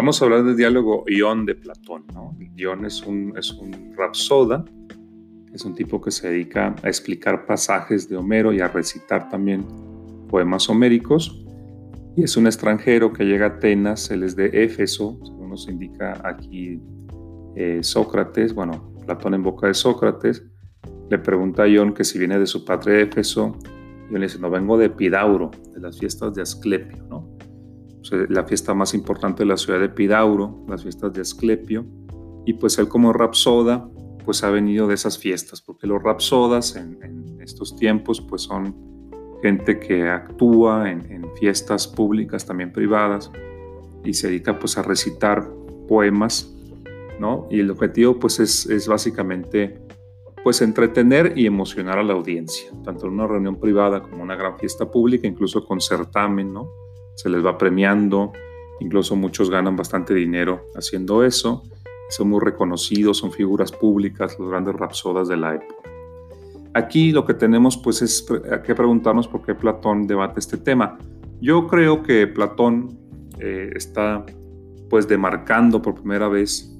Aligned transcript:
Vamos 0.00 0.22
a 0.22 0.24
hablar 0.24 0.44
del 0.44 0.56
diálogo 0.56 1.04
Ión 1.08 1.44
de 1.44 1.54
Platón. 1.54 2.06
¿no? 2.14 2.34
Ión 2.56 2.86
es 2.86 3.02
un, 3.02 3.36
es 3.36 3.52
un 3.52 3.92
rapsoda, 3.94 4.64
es 5.52 5.62
un 5.66 5.74
tipo 5.74 6.00
que 6.00 6.10
se 6.10 6.30
dedica 6.30 6.74
a 6.82 6.88
explicar 6.88 7.44
pasajes 7.44 8.08
de 8.08 8.16
Homero 8.16 8.50
y 8.54 8.60
a 8.60 8.68
recitar 8.68 9.28
también 9.28 9.62
poemas 10.30 10.70
homéricos. 10.70 11.44
Y 12.16 12.22
es 12.22 12.34
un 12.38 12.46
extranjero 12.46 13.12
que 13.12 13.24
llega 13.24 13.44
a 13.44 13.48
Atenas, 13.50 14.10
él 14.10 14.22
es 14.22 14.36
de 14.36 14.46
Éfeso, 14.64 15.18
según 15.22 15.50
nos 15.50 15.68
indica 15.68 16.18
aquí 16.24 16.80
eh, 17.54 17.80
Sócrates, 17.82 18.54
bueno, 18.54 18.94
Platón 19.04 19.34
en 19.34 19.42
boca 19.42 19.66
de 19.66 19.74
Sócrates, 19.74 20.42
le 21.10 21.18
pregunta 21.18 21.64
a 21.64 21.68
Ión 21.68 21.92
que 21.92 22.04
si 22.04 22.18
viene 22.18 22.38
de 22.38 22.46
su 22.46 22.64
patria 22.64 23.00
Éfeso, 23.00 23.54
él 24.10 24.14
le 24.18 24.28
dice, 24.28 24.38
no, 24.38 24.48
vengo 24.48 24.78
de 24.78 24.86
Epidauro, 24.86 25.50
de 25.74 25.80
las 25.80 25.98
fiestas 25.98 26.34
de 26.34 26.40
Asclepio. 26.40 27.04
La 28.28 28.44
fiesta 28.44 28.74
más 28.74 28.94
importante 28.94 29.42
de 29.42 29.48
la 29.48 29.56
ciudad 29.56 29.78
de 29.78 29.86
Epidauro, 29.86 30.64
las 30.68 30.82
fiestas 30.82 31.12
de 31.12 31.20
Asclepio, 31.20 31.86
y 32.46 32.54
pues 32.54 32.78
él 32.78 32.88
como 32.88 33.12
rapsoda, 33.12 33.88
pues 34.24 34.42
ha 34.42 34.50
venido 34.50 34.86
de 34.86 34.94
esas 34.94 35.18
fiestas, 35.18 35.60
porque 35.60 35.86
los 35.86 36.02
rapsodas 36.02 36.76
en, 36.76 36.98
estos 37.40 37.74
tiempos 37.74 38.20
pues 38.20 38.42
son 38.42 38.76
gente 39.42 39.80
que 39.80 40.08
actúa 40.08 40.90
en, 40.90 41.20
fiestas 41.38 41.86
públicas, 41.86 42.44
también 42.44 42.72
privadas, 42.72 43.30
y 44.04 44.14
se 44.14 44.28
dedica 44.28 44.58
pues 44.58 44.76
a 44.76 44.82
recitar 44.82 45.48
poemas, 45.88 46.54
¿no? 47.18 47.46
Y 47.50 47.60
el 47.60 47.70
objetivo 47.70 48.18
pues 48.18 48.40
es, 48.40 48.66
es 48.66 48.88
básicamente 48.88 49.80
pues 50.42 50.60
entretener 50.60 51.34
y 51.36 51.46
emocionar 51.46 51.98
a 51.98 52.02
la 52.02 52.14
audiencia, 52.14 52.70
tanto 52.84 53.06
en 53.06 53.12
una 53.12 53.26
reunión 53.26 53.56
privada 53.60 54.02
como 54.02 54.16
en 54.16 54.22
una 54.22 54.36
gran 54.36 54.58
fiesta 54.58 54.90
pública, 54.90 55.26
incluso 55.26 55.64
con 55.64 55.80
certamen, 55.80 56.52
¿no? 56.52 56.68
Se 57.20 57.28
les 57.28 57.44
va 57.44 57.58
premiando, 57.58 58.32
incluso 58.80 59.14
muchos 59.14 59.50
ganan 59.50 59.76
bastante 59.76 60.14
dinero 60.14 60.62
haciendo 60.74 61.22
eso, 61.22 61.64
son 62.08 62.30
muy 62.30 62.40
reconocidos, 62.40 63.18
son 63.18 63.30
figuras 63.30 63.70
públicas, 63.72 64.38
los 64.38 64.48
grandes 64.48 64.74
rapsodas 64.74 65.28
de 65.28 65.36
la 65.36 65.56
época. 65.56 65.74
Aquí 66.72 67.12
lo 67.12 67.26
que 67.26 67.34
tenemos 67.34 67.76
pues 67.76 68.00
es 68.00 68.26
que 68.64 68.74
preguntarnos 68.74 69.28
por 69.28 69.42
qué 69.42 69.54
Platón 69.54 70.06
debate 70.06 70.40
este 70.40 70.56
tema. 70.56 70.96
Yo 71.42 71.66
creo 71.66 72.02
que 72.02 72.26
Platón 72.26 72.98
eh, 73.38 73.70
está 73.76 74.24
pues 74.88 75.06
demarcando 75.06 75.82
por 75.82 75.96
primera 75.96 76.28
vez 76.28 76.74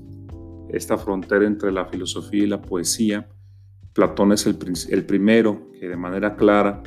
esta 0.70 0.96
frontera 0.96 1.46
entre 1.46 1.70
la 1.70 1.84
filosofía 1.84 2.44
y 2.44 2.46
la 2.46 2.62
poesía, 2.62 3.28
Platón 3.92 4.32
es 4.32 4.46
el, 4.46 5.04
primero 5.04 5.70
que 5.78 5.86
de 5.86 5.96
manera 5.96 6.34
clara 6.34 6.82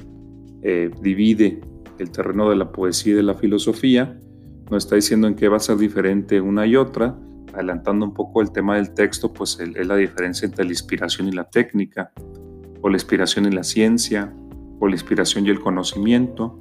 eh, 0.63 0.89
divide 1.03 1.61
el 1.99 2.11
terreno 2.11 2.49
de 2.49 2.55
la 2.55 2.71
poesía 2.71 3.13
y 3.13 3.15
de 3.15 3.23
la 3.23 3.35
filosofía. 3.35 4.19
No 4.69 4.77
está 4.77 4.95
diciendo 4.95 5.27
en 5.27 5.35
qué 5.35 5.47
va 5.47 5.57
a 5.57 5.59
ser 5.59 5.77
diferente 5.77 6.41
una 6.41 6.65
y 6.65 6.75
otra. 6.75 7.15
Adelantando 7.53 8.05
un 8.05 8.13
poco 8.13 8.41
el 8.41 8.51
tema 8.51 8.75
del 8.75 8.93
texto, 8.93 9.31
pues 9.31 9.59
es 9.59 9.87
la 9.87 9.95
diferencia 9.95 10.45
entre 10.45 10.65
la 10.65 10.71
inspiración 10.71 11.27
y 11.27 11.31
la 11.31 11.43
técnica, 11.43 12.11
o 12.81 12.89
la 12.89 12.95
inspiración 12.95 13.45
y 13.45 13.51
la 13.51 13.63
ciencia, 13.63 14.33
o 14.79 14.87
la 14.87 14.93
inspiración 14.93 15.45
y 15.45 15.49
el 15.49 15.59
conocimiento. 15.59 16.57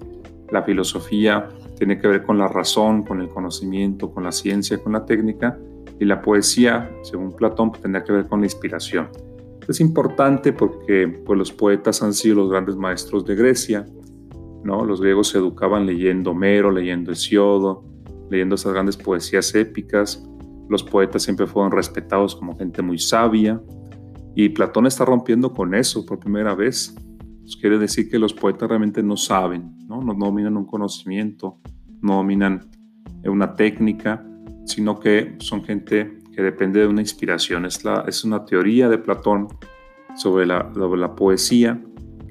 La 0.51 0.63
filosofía 0.63 1.49
tiene 1.79 1.99
que 1.99 2.09
ver 2.09 2.23
con 2.23 2.39
la 2.39 2.47
razón, 2.47 3.05
con 3.05 3.21
el 3.21 3.29
conocimiento, 3.29 4.13
con 4.13 4.25
la 4.25 4.33
ciencia, 4.33 4.79
con 4.79 4.93
la 4.93 5.07
técnica, 5.07 5.59
y 5.99 6.05
la 6.05 6.21
poesía, 6.21 6.91
según 7.03 7.33
Platón, 7.33 7.71
pues, 7.71 7.83
tendría 7.83 8.05
que 8.05 8.13
ver 8.13 8.27
con 8.27 8.41
la 8.41 8.47
inspiración. 8.47 9.09
Es 9.69 9.81
importante 9.81 10.53
porque 10.53 11.07
pues, 11.25 11.39
los 11.39 11.53
poetas 11.53 12.03
han 12.03 12.13
sido 12.13 12.37
los 12.37 12.51
grandes 12.51 12.77
maestros 12.77 13.25
de 13.25 13.35
Grecia. 13.35 13.87
¿No? 14.65 14.85
Los 14.85 15.01
griegos 15.01 15.29
se 15.29 15.39
educaban 15.39 15.87
leyendo 15.87 16.31
Homero, 16.31 16.71
leyendo 16.71 17.13
Hesiodo, 17.13 17.85
leyendo 18.31 18.55
esas 18.55 18.73
grandes 18.73 18.97
poesías 18.97 19.55
épicas. 19.55 20.27
Los 20.69 20.83
poetas 20.83 21.23
siempre 21.23 21.47
fueron 21.47 21.73
respetados 21.73 22.37
como 22.37 22.57
gente 22.57 22.83
muy 22.83 22.99
sabia. 22.99 23.61
Y 24.35 24.49
Platón 24.51 24.87
está 24.87 25.05
rompiendo 25.05 25.53
con 25.53 25.75
eso 25.75 26.07
por 26.07 26.19
primera 26.19 26.55
vez. 26.55 26.95
Pues, 27.41 27.57
quiere 27.57 27.79
decir 27.79 28.09
que 28.09 28.19
los 28.19 28.33
poetas 28.33 28.69
realmente 28.69 29.03
no 29.03 29.17
saben, 29.17 29.77
¿no? 29.87 30.01
no 30.01 30.15
dominan 30.15 30.57
un 30.57 30.67
conocimiento, 30.67 31.59
no 32.01 32.17
dominan 32.17 32.71
una 33.25 33.55
técnica, 33.55 34.25
sino 34.65 34.99
que 34.99 35.37
son 35.39 35.63
gente 35.63 36.19
que 36.35 36.43
depende 36.43 36.81
de 36.81 36.87
una 36.87 37.01
inspiración. 37.01 37.67
Es, 37.67 38.25
una 38.25 38.45
teoría 38.45 38.89
de 38.89 38.99
Platón 38.99 39.49
sobre 40.17 40.47
la 40.47 41.15
poesía 41.15 41.81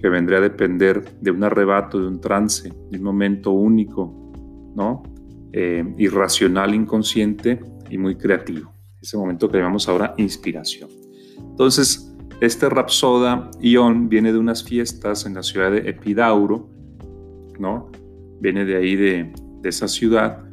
que 0.02 0.10
vendría 0.10 0.40
a 0.40 0.42
depender 0.42 1.04
de 1.22 1.32
un 1.32 1.44
arrebato, 1.44 2.00
de 2.00 2.08
un 2.08 2.20
trance, 2.20 2.74
de 2.90 2.98
un 2.98 3.04
momento 3.04 3.52
único, 3.52 4.34
¿no? 4.76 5.04
Eh, 5.54 5.84
irracional, 5.98 6.74
inconsciente 6.74 7.60
y 7.90 7.98
muy 7.98 8.16
creativo. 8.16 8.72
Ese 9.02 9.18
momento 9.18 9.50
que 9.50 9.58
llamamos 9.58 9.88
ahora 9.88 10.14
inspiración. 10.18 10.90
Entonces, 11.38 12.16
este 12.40 12.70
Rapsoda 12.70 13.52
Ion 13.60 14.10
viene 14.10 14.32
de 14.32 14.40
unas 14.40 14.64
fiestas 14.64 15.26
en 15.26 15.36
la 15.36 15.44
ciudad 15.44 15.72
de 15.72 15.90
Epidauro, 15.90 16.70
¿no? 17.60 17.92
Viene 18.40 18.66
de 18.66 18.76
ahí, 18.78 18.96
de, 18.96 19.32
de 19.62 19.70
esa 19.70 19.88
ciudad, 19.88 20.44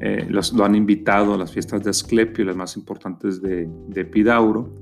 eh, 0.00 0.26
lo 0.30 0.64
han 0.64 0.74
invitado 0.74 1.34
a 1.34 1.38
las 1.38 1.52
fiestas 1.52 1.82
de 1.82 1.90
Asclepio, 1.90 2.44
las 2.44 2.56
más 2.56 2.76
importantes 2.76 3.42
de, 3.42 3.68
de 3.88 4.00
Epidauro, 4.00 4.74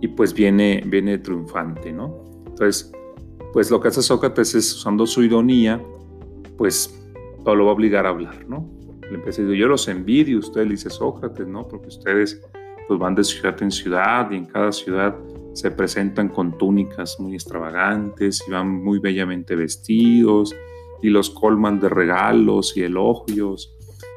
y 0.00 0.08
pues 0.08 0.32
viene, 0.32 0.82
viene 0.86 1.18
triunfante, 1.18 1.92
¿no? 1.92 2.24
Entonces, 2.46 2.92
pues 3.52 3.70
lo 3.70 3.80
que 3.80 3.88
hace 3.88 4.02
Sócrates 4.02 4.54
es, 4.54 4.74
usando 4.74 5.06
su 5.06 5.22
ironía, 5.22 5.82
pues 6.56 6.98
todo 7.44 7.54
lo 7.54 7.64
va 7.66 7.72
a 7.72 7.74
obligar 7.74 8.06
a 8.06 8.10
hablar, 8.10 8.46
¿no? 8.48 8.68
Le 9.02 9.16
empieza 9.16 9.42
a 9.42 9.44
decir, 9.44 9.60
yo 9.60 9.68
los 9.68 9.88
envidio, 9.88 10.38
usted 10.38 10.62
le 10.64 10.70
dice 10.70 10.90
Sócrates, 10.90 11.46
¿no? 11.46 11.66
Porque 11.68 11.88
ustedes 11.88 12.40
pues 12.88 12.98
van 12.98 13.14
de 13.14 13.24
ciudad 13.24 13.62
en 13.62 13.70
ciudad 13.70 14.30
y 14.30 14.36
en 14.36 14.46
cada 14.46 14.72
ciudad 14.72 15.16
se 15.52 15.70
presentan 15.70 16.28
con 16.28 16.56
túnicas 16.56 17.20
muy 17.20 17.34
extravagantes 17.34 18.42
y 18.46 18.50
van 18.50 18.82
muy 18.82 18.98
bellamente 18.98 19.54
vestidos 19.54 20.54
y 21.02 21.10
los 21.10 21.30
colman 21.30 21.80
de 21.80 21.88
regalos 21.88 22.76
y 22.76 22.82
elogios 22.82 23.74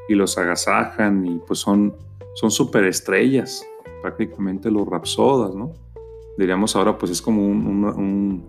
y 0.08 0.14
los 0.14 0.38
agasajan 0.38 1.26
y 1.26 1.38
pues 1.46 1.58
son, 1.58 1.94
son 2.34 2.50
superestrellas, 2.50 3.66
prácticamente 4.02 4.70
los 4.70 4.86
rapsodas, 4.86 5.54
¿no? 5.54 5.72
Diríamos 6.38 6.76
ahora 6.76 6.96
pues 6.96 7.12
es 7.12 7.20
como 7.20 7.46
un, 7.46 7.84
un, 7.84 8.44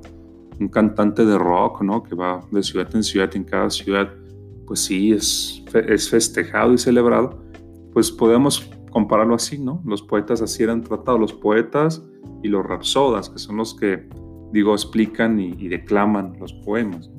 cantante 0.67 1.25
de 1.25 1.37
rock, 1.37 1.81
¿no? 1.81 2.03
Que 2.03 2.15
va 2.15 2.43
de 2.51 2.63
ciudad 2.63 2.89
en 2.95 3.03
ciudad, 3.03 3.35
en 3.35 3.43
cada 3.43 3.69
ciudad, 3.69 4.11
pues 4.65 4.79
sí, 4.81 5.13
es, 5.13 5.63
es 5.73 6.09
festejado 6.09 6.73
y 6.73 6.77
celebrado, 6.77 7.39
pues 7.93 8.11
podemos 8.11 8.69
compararlo 8.91 9.35
así, 9.35 9.59
¿no? 9.59 9.81
Los 9.85 10.01
poetas 10.01 10.41
así 10.41 10.63
eran 10.63 10.81
tratados, 10.81 11.19
los 11.19 11.33
poetas 11.33 12.03
y 12.43 12.47
los 12.47 12.65
rapsodas, 12.65 13.29
que 13.29 13.39
son 13.39 13.57
los 13.57 13.75
que, 13.75 14.07
digo, 14.51 14.73
explican 14.73 15.39
y, 15.39 15.67
declaman 15.67 16.33
los 16.39 16.53
poemas. 16.53 17.09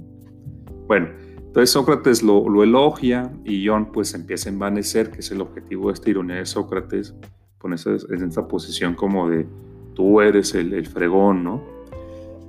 Bueno, 0.87 1.09
entonces 1.39 1.71
Sócrates 1.71 2.23
lo, 2.23 2.63
elogia 2.63 3.33
y 3.45 3.63
Ion 3.63 3.93
pues 3.93 4.15
empieza 4.15 4.49
a 4.49 4.53
envanecer, 4.53 5.11
que 5.11 5.21
es 5.21 5.31
el 5.31 5.41
objetivo 5.41 5.89
de 5.89 5.95
esta 5.95 6.11
ironía 6.11 6.37
de 6.37 6.47
Sócrates, 6.47 7.15
ponerse 7.59 7.97
en 8.11 8.25
esta 8.25 8.47
posición 8.47 8.95
como 8.95 9.29
de 9.29 9.47
tú 9.95 10.21
eres 10.21 10.55
el, 10.55 10.87
fregón, 10.87 11.45
¿no? 11.45 11.63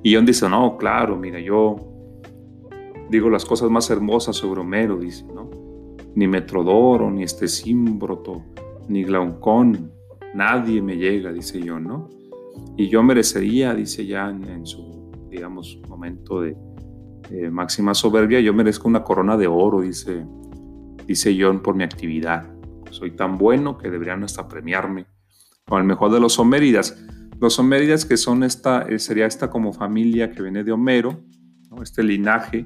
Y 0.03 0.11
Ion 0.11 0.25
dice, 0.25 0.47
no, 0.49 0.77
claro, 0.77 1.15
mira, 1.15 1.39
yo 1.39 1.75
digo 3.09 3.29
las 3.29 3.45
cosas 3.45 3.69
más 3.69 3.89
hermosas 3.89 4.35
sobre 4.35 4.61
Homero, 4.61 4.97
dice, 4.97 5.25
¿no? 5.33 5.49
Ni 6.15 6.27
Metrodoro, 6.27 7.09
ni 7.11 7.23
este 7.23 7.47
Símbroto, 7.47 8.43
ni 8.87 9.03
Glaucón, 9.03 9.91
nadie 10.33 10.81
me 10.81 10.97
llega, 10.97 11.31
dice 11.31 11.59
Ion, 11.59 11.83
¿no? 11.83 12.09
Y 12.77 12.87
yo 12.87 13.03
merecería, 13.03 13.73
dice 13.73 14.05
ya 14.05 14.29
en 14.29 14.65
su, 14.65 15.11
digamos, 15.29 15.79
momento 15.87 16.41
de, 16.41 16.55
máxima 17.51 17.93
soberbia, 17.93 18.39
yo 18.39 18.53
merezco 18.53 18.87
una 18.87 19.03
corona 19.03 19.37
de 19.37 19.47
oro, 19.47 19.81
dice, 19.81 20.25
dice 21.05 21.35
John, 21.39 21.61
por 21.61 21.75
mi 21.75 21.83
actividad. 21.83 22.49
Soy 22.89 23.11
tan 23.11 23.37
bueno 23.37 23.77
que 23.77 23.89
deberían 23.89 24.23
hasta 24.23 24.47
premiarme 24.47 25.05
con 25.67 25.79
el 25.79 25.85
mejor 25.85 26.11
de 26.11 26.19
los 26.19 26.39
Homéridas. 26.39 26.97
Los 27.41 27.57
Homéridas 27.57 28.05
que 28.05 28.17
son 28.17 28.43
esta, 28.43 28.81
eh, 28.81 28.99
sería 28.99 29.25
esta 29.25 29.49
como 29.49 29.71
familia 29.71 30.31
que 30.31 30.41
viene 30.41 30.63
de 30.63 30.73
Homero, 30.73 31.23
este 31.81 32.03
linaje. 32.03 32.65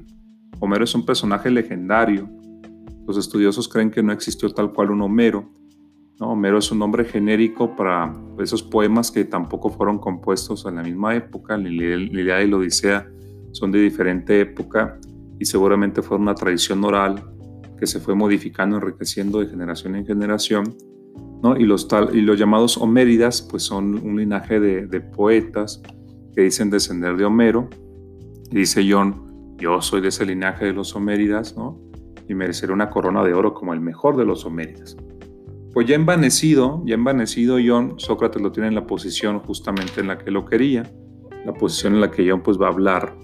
Homero 0.58 0.82
es 0.84 0.94
un 0.94 1.06
personaje 1.06 1.48
legendario. 1.50 2.28
Los 3.06 3.16
estudiosos 3.16 3.68
creen 3.68 3.90
que 3.90 4.02
no 4.02 4.12
existió 4.12 4.50
tal 4.50 4.72
cual 4.72 4.90
un 4.90 5.02
Homero. 5.02 5.48
Homero 6.18 6.58
es 6.58 6.70
un 6.72 6.78
nombre 6.78 7.04
genérico 7.04 7.76
para 7.76 8.12
esos 8.38 8.62
poemas 8.62 9.10
que 9.10 9.24
tampoco 9.24 9.70
fueron 9.70 9.98
compuestos 9.98 10.64
en 10.66 10.76
la 10.76 10.82
misma 10.82 11.14
época, 11.14 11.56
la 11.56 11.68
Ilíada 11.68 12.42
y 12.42 12.50
la 12.50 12.56
Odisea 12.56 13.06
son 13.52 13.70
de 13.70 13.80
diferente 13.80 14.40
época 14.40 14.98
y 15.38 15.44
seguramente 15.44 16.02
fue 16.02 16.16
una 16.16 16.34
tradición 16.34 16.84
oral 16.84 17.22
que 17.78 17.86
se 17.86 18.00
fue 18.00 18.14
modificando, 18.14 18.76
enriqueciendo 18.76 19.40
de 19.40 19.46
generación 19.46 19.96
en 19.96 20.06
generación. 20.06 20.76
Y, 21.58 21.64
los 21.64 22.38
llamados 22.38 22.78
Homéridas 22.78 23.42
pues 23.42 23.64
son 23.64 23.96
un 24.02 24.16
linaje 24.16 24.58
de, 24.60 25.00
poetas 25.00 25.82
que 26.34 26.42
dicen 26.42 26.70
descender 26.70 27.16
de 27.16 27.24
Homero. 27.26 27.68
Y 28.50 28.60
dice 28.60 28.82
John, 28.88 29.56
yo 29.58 29.82
soy 29.82 30.00
de 30.00 30.08
ese 30.08 30.24
linaje 30.24 30.64
de 30.64 30.72
los 30.72 30.96
Homéridas, 30.96 31.56
¿no? 31.56 31.78
Y 32.28 32.34
mereceré 32.34 32.72
una 32.72 32.88
corona 32.88 33.22
de 33.22 33.34
oro 33.34 33.52
como 33.52 33.74
el 33.74 33.80
mejor 33.80 34.16
de 34.16 34.24
los 34.24 34.46
Homéridas. 34.46 34.96
Pues 35.74 35.86
ya 35.86 35.96
envanecido, 35.96 36.82
ya 36.86 36.94
envanecido 36.94 37.58
John, 37.64 37.94
Sócrates 37.98 38.40
lo 38.40 38.50
tiene 38.50 38.68
en 38.68 38.74
la 38.74 38.86
posición 38.86 39.40
justamente 39.40 40.00
en 40.00 40.06
la 40.06 40.16
que 40.16 40.30
lo 40.30 40.46
quería, 40.46 40.84
la 41.44 41.52
posición 41.52 41.94
en 41.94 42.00
la 42.00 42.10
que 42.10 42.30
John 42.30 42.42
pues 42.42 42.58
va 42.58 42.68
a 42.68 42.70
hablar, 42.70 43.14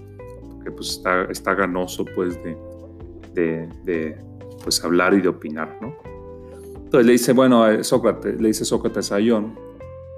que 0.63 0.69
pues 0.69 0.89
está, 0.89 1.23
está 1.23 1.55
ganoso 1.55 2.05
pues 2.13 2.37
de, 2.43 3.67
de, 3.83 4.17
pues 4.63 4.83
hablar 4.83 5.13
y 5.13 5.21
de 5.21 5.29
opinar, 5.29 5.77
¿no? 5.81 5.95
Entonces 6.91 7.07
le 7.07 7.13
dice, 7.13 7.31
bueno, 7.31 7.63
a 7.63 7.81
Sócrates, 7.85 8.41
le 8.41 8.49
dice 8.49 8.65
Sócrates 8.65 9.13
a 9.13 9.19
John, 9.25 9.57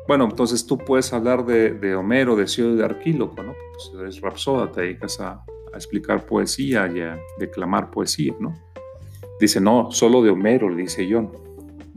bueno, 0.08 0.24
entonces 0.26 0.66
tú 0.66 0.76
puedes 0.76 1.14
hablar 1.14 1.46
de, 1.46 1.96
Homero, 1.96 2.36
de 2.36 2.48
Ciudad 2.48 2.76
de 2.76 2.84
Arquíloco, 2.84 3.44
¿no? 3.44 3.54
Pues 3.74 3.92
eres 4.02 4.22
rapsoda, 4.22 4.72
te 4.72 4.82
dedicas 4.82 5.20
a, 5.20 5.46
explicar 5.76 6.26
poesía 6.26 6.92
y 6.92 7.02
a 7.02 7.20
declamar 7.38 7.92
poesía, 7.92 8.34
¿no? 8.40 8.56
Dice, 9.40 9.62
no, 9.62 9.92
solo 9.92 10.24
de 10.24 10.32
Homero, 10.32 10.68
le 10.68 10.82
dice 10.82 11.08
John. 11.08 11.30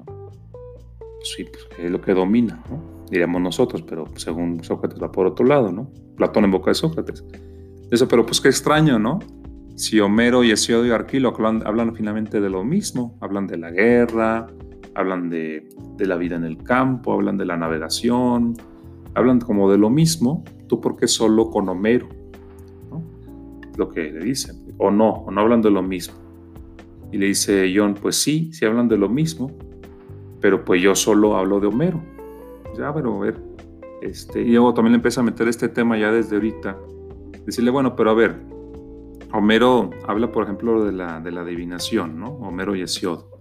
Pues 0.04 1.32
sí, 1.34 1.44
pues 1.44 1.68
es 1.78 1.90
lo 1.90 2.02
que 2.02 2.12
domina, 2.12 2.62
¿no? 2.68 3.06
Diríamos 3.08 3.40
nosotros, 3.40 3.80
pero 3.80 4.04
según 4.16 4.62
Sócrates 4.62 5.02
va 5.02 5.10
por 5.10 5.26
otro 5.26 5.46
lado, 5.46 5.72
¿no? 5.72 5.90
Platón 6.18 6.44
en 6.44 6.50
boca 6.50 6.70
de 6.70 6.74
Sócrates. 6.74 7.24
Eso, 7.90 8.06
pero 8.08 8.26
pues 8.26 8.42
qué 8.42 8.48
extraño, 8.48 8.98
¿no? 8.98 9.20
Si 9.74 10.00
Homero 10.00 10.44
y 10.44 10.50
Hesiodo 10.50 10.84
y 10.84 10.90
Arquíloco 10.90 11.46
hablan 11.46 11.94
finalmente 11.94 12.42
de 12.42 12.50
lo 12.50 12.62
mismo, 12.62 13.16
hablan 13.22 13.46
de 13.46 13.56
la 13.56 13.70
guerra, 13.70 14.46
hablan 14.96 15.28
de, 15.28 15.68
la 15.98 16.16
vida 16.16 16.36
en 16.36 16.44
el 16.44 16.56
campo, 16.62 17.12
hablan 17.12 17.36
de 17.36 17.44
la 17.44 17.56
navegación, 17.56 18.54
hablan 19.14 19.40
como 19.40 19.70
de 19.70 19.78
lo 19.78 19.90
mismo, 19.90 20.42
tú 20.66 20.80
porque 20.80 21.06
solo 21.06 21.50
con 21.50 21.68
Homero, 21.68 22.08
¿no? 22.90 23.04
lo 23.76 23.88
que 23.90 24.10
le 24.10 24.20
dicen, 24.20 24.74
o 24.78 24.90
no, 24.90 25.10
o 25.10 25.30
no 25.30 25.40
hablan 25.40 25.60
de 25.60 25.70
lo 25.70 25.82
mismo. 25.82 26.16
Y 27.12 27.18
le 27.18 27.26
dice 27.26 27.72
John, 27.74 27.94
pues 27.94 28.16
sí, 28.16 28.50
sí 28.52 28.64
hablan 28.64 28.88
de 28.88 28.96
lo 28.96 29.08
mismo, 29.08 29.50
pero 30.40 30.64
pues 30.64 30.82
yo 30.82 30.94
solo 30.94 31.36
hablo 31.36 31.60
de 31.60 31.66
Homero. 31.66 32.02
Ya, 32.76 32.92
pero 32.92 33.16
a 33.16 33.20
ver, 33.20 33.38
este, 34.00 34.40
y 34.40 34.52
luego 34.52 34.74
también 34.74 34.92
le 34.92 34.96
empieza 34.96 35.20
a 35.20 35.24
meter 35.24 35.46
este 35.46 35.68
tema 35.68 35.98
ya 35.98 36.10
desde 36.10 36.36
ahorita, 36.36 36.76
decirle, 37.44 37.70
bueno, 37.70 37.94
pero 37.96 38.10
a 38.10 38.14
ver, 38.14 38.40
Homero 39.32 39.90
habla, 40.06 40.32
por 40.32 40.44
ejemplo, 40.44 40.84
de 40.84 40.92
la, 40.92 41.20
de 41.20 41.32
la 41.32 41.42
adivinación, 41.42 42.18
¿no? 42.18 42.28
Homero 42.28 42.74
y 42.74 42.82
Hesiodo, 42.82 43.40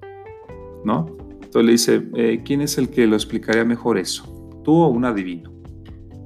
¿no? 0.84 1.25
Entonces 1.56 1.66
le 1.66 1.72
dice, 1.72 2.10
eh, 2.16 2.42
¿quién 2.44 2.60
es 2.60 2.78
el 2.78 2.90
que 2.90 3.08
lo 3.08 3.16
explicaría 3.16 3.64
mejor 3.64 3.98
eso? 3.98 4.26
¿Tú 4.66 4.74
o 4.74 4.90
un 4.90 5.06
adivino? 5.06 5.54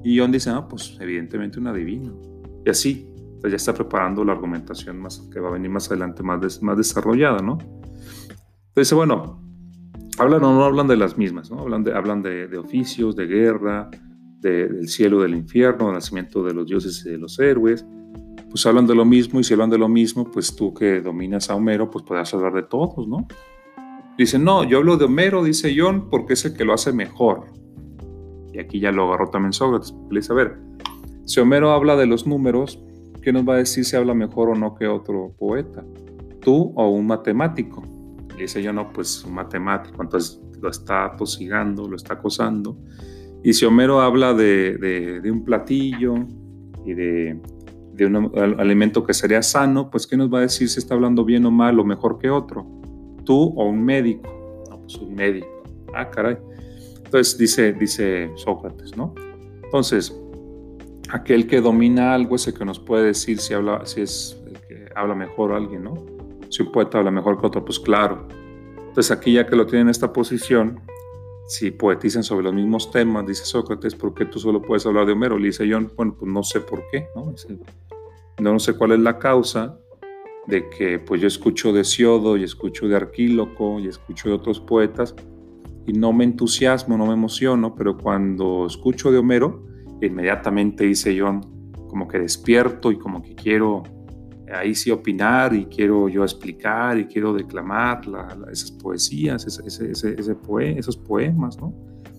Y 0.02 0.18
John 0.18 0.32
dice, 0.32 0.50
ah, 0.50 0.66
pues 0.66 0.98
evidentemente 0.98 1.60
un 1.60 1.68
adivino. 1.68 2.20
Y 2.66 2.70
así, 2.70 3.14
ya 3.40 3.54
está 3.54 3.72
preparando 3.72 4.24
la 4.24 4.32
argumentación 4.32 4.98
más, 4.98 5.20
que 5.32 5.38
va 5.38 5.50
a 5.50 5.52
venir 5.52 5.70
más 5.70 5.88
adelante, 5.88 6.24
más, 6.24 6.60
más 6.64 6.76
desarrollada, 6.76 7.42
¿no? 7.42 7.58
Entonces 8.70 8.92
bueno, 8.92 9.40
hablan 10.18 10.42
o 10.42 10.52
no 10.52 10.64
hablan 10.64 10.88
de 10.88 10.96
las 10.96 11.16
mismas, 11.16 11.48
¿no? 11.48 11.60
Hablan 11.60 11.84
de, 11.84 11.94
hablan 11.94 12.22
de, 12.22 12.58
oficios, 12.58 13.14
de 13.14 13.28
guerra, 13.28 13.88
del 14.40 14.88
cielo, 14.88 15.20
del 15.20 15.36
infierno, 15.36 15.84
del 15.84 15.94
nacimiento 15.94 16.42
de 16.42 16.54
los 16.54 16.66
dioses 16.66 17.06
y 17.06 17.10
de 17.10 17.18
los 17.18 17.38
héroes. 17.38 17.86
Pues 18.48 18.66
hablan 18.66 18.88
de 18.88 18.96
lo 18.96 19.04
mismo 19.04 19.38
y 19.38 19.44
si 19.44 19.52
hablan 19.52 19.70
de 19.70 19.78
lo 19.78 19.88
mismo, 19.88 20.24
pues 20.28 20.56
tú 20.56 20.74
que 20.74 21.00
dominas 21.00 21.50
a 21.50 21.54
Homero, 21.54 21.88
pues 21.88 22.04
podrás 22.04 22.34
hablar 22.34 22.52
de 22.52 22.64
todos, 22.64 23.06
¿no? 23.06 23.28
Dice, 24.20 24.38
no, 24.38 24.64
yo 24.64 24.76
hablo 24.76 24.98
de 24.98 25.06
Homero, 25.06 25.42
dice 25.42 25.74
John, 25.74 26.10
porque 26.10 26.34
es 26.34 26.44
el 26.44 26.52
que 26.52 26.62
lo 26.62 26.74
hace 26.74 26.92
mejor. 26.92 27.46
Y 28.52 28.58
aquí 28.58 28.78
ya 28.78 28.92
lo 28.92 29.04
agarró 29.04 29.30
también 29.30 29.54
Sócrates. 29.54 29.94
Le 30.10 30.20
dice, 30.20 30.34
a 30.34 30.36
ver, 30.36 30.58
si 31.24 31.40
Homero 31.40 31.70
habla 31.70 31.96
de 31.96 32.04
los 32.04 32.26
números, 32.26 32.78
¿qué 33.22 33.32
nos 33.32 33.48
va 33.48 33.54
a 33.54 33.56
decir 33.56 33.82
si 33.82 33.96
habla 33.96 34.12
mejor 34.12 34.50
o 34.50 34.54
no 34.54 34.74
que 34.74 34.86
otro 34.86 35.34
poeta? 35.38 35.82
¿Tú 36.42 36.70
o 36.76 36.90
un 36.90 37.06
matemático? 37.06 37.82
Le 38.36 38.42
dice 38.42 38.62
yo, 38.62 38.74
no, 38.74 38.92
pues 38.92 39.24
un 39.24 39.32
matemático. 39.32 40.02
Entonces 40.02 40.38
lo 40.60 40.68
está 40.68 41.16
tosigando, 41.16 41.88
lo 41.88 41.96
está 41.96 42.12
acosando. 42.12 42.76
Y 43.42 43.54
si 43.54 43.64
Homero 43.64 44.02
habla 44.02 44.34
de, 44.34 45.22
un 45.32 45.44
platillo 45.46 46.14
y 46.84 46.92
de, 46.92 47.40
de 47.94 48.04
un 48.04 48.30
alimento 48.60 49.02
que 49.02 49.14
sería 49.14 49.42
sano, 49.42 49.88
pues 49.90 50.06
¿qué 50.06 50.18
nos 50.18 50.30
va 50.30 50.40
a 50.40 50.42
decir 50.42 50.68
si 50.68 50.78
está 50.78 50.92
hablando 50.92 51.24
bien 51.24 51.46
o 51.46 51.50
mal 51.50 51.80
o 51.80 51.84
mejor 51.86 52.18
que 52.18 52.28
otro? 52.28 52.79
Tú 53.24 53.54
o 53.56 53.64
un 53.66 53.84
médico. 53.84 54.64
No, 54.70 54.80
pues 54.80 54.96
un 54.96 55.14
médico. 55.14 55.48
Ah, 55.94 56.08
caray. 56.10 56.36
Entonces 57.04 57.36
dice, 57.36 57.72
dice 57.72 58.30
Sócrates, 58.36 58.96
¿no? 58.96 59.14
Entonces, 59.64 60.16
aquel 61.10 61.46
que 61.46 61.60
domina 61.60 62.14
algo 62.14 62.36
es 62.36 62.46
el 62.46 62.54
que 62.54 62.64
nos 62.64 62.78
puede 62.78 63.06
decir 63.06 63.38
si, 63.38 63.54
habla, 63.54 63.84
si 63.84 64.02
es 64.02 64.40
el 64.46 64.60
que 64.60 64.88
habla 64.94 65.14
mejor 65.14 65.52
alguien, 65.52 65.84
¿no? 65.84 65.94
Si 66.48 66.62
un 66.62 66.72
poeta 66.72 66.98
habla 66.98 67.10
mejor 67.10 67.40
que 67.40 67.46
otro, 67.46 67.64
pues 67.64 67.78
claro. 67.78 68.26
Entonces 68.76 69.10
aquí 69.10 69.34
ya 69.34 69.46
que 69.46 69.56
lo 69.56 69.66
tienen 69.66 69.86
en 69.86 69.90
esta 69.90 70.12
posición, 70.12 70.80
si 71.46 71.70
poetizan 71.70 72.22
sobre 72.22 72.44
los 72.44 72.54
mismos 72.54 72.90
temas, 72.90 73.26
dice 73.26 73.44
Sócrates, 73.44 73.94
¿por 73.94 74.14
qué 74.14 74.24
tú 74.24 74.38
solo 74.38 74.62
puedes 74.62 74.86
hablar 74.86 75.06
de 75.06 75.12
Homero? 75.12 75.36
Le 75.38 75.46
dice 75.46 75.68
John, 75.70 75.92
bueno, 75.96 76.14
pues 76.18 76.30
no 76.30 76.42
sé 76.42 76.60
por 76.60 76.84
qué, 76.90 77.08
¿no? 77.14 77.32
no 78.38 78.58
sé 78.58 78.74
cuál 78.74 78.92
es 78.92 79.00
la 79.00 79.18
causa, 79.18 79.78
de 80.46 80.68
que 80.70 80.98
pues 80.98 81.20
yo 81.20 81.28
escucho 81.28 81.72
de 81.72 81.84
Siodo 81.84 82.36
y 82.36 82.44
escucho 82.44 82.88
de 82.88 82.96
Arquíloco 82.96 83.78
y 83.78 83.88
escucho 83.88 84.28
de 84.28 84.34
otros 84.34 84.60
poetas 84.60 85.14
y 85.86 85.92
no 85.92 86.12
me 86.12 86.24
entusiasmo, 86.24 86.96
no 86.96 87.06
me 87.06 87.14
emociono, 87.14 87.74
pero 87.74 87.96
cuando 87.96 88.66
escucho 88.66 89.10
de 89.10 89.18
Homero, 89.18 89.66
inmediatamente 90.00 90.84
dice 90.84 91.18
John, 91.18 91.40
como 91.88 92.06
que 92.06 92.18
despierto 92.18 92.92
y 92.92 92.98
como 92.98 93.22
que 93.22 93.34
quiero 93.34 93.82
ahí 94.52 94.74
sí 94.74 94.90
opinar 94.90 95.54
y 95.54 95.66
quiero 95.66 96.08
yo 96.08 96.22
explicar 96.22 96.98
y 96.98 97.06
quiero 97.06 97.32
declamar 97.32 98.02
esas 98.50 98.72
poesías, 98.72 99.46
ese, 99.46 100.78
esos 100.78 100.96
poemas, 100.96 101.58
¿no? 101.58 101.72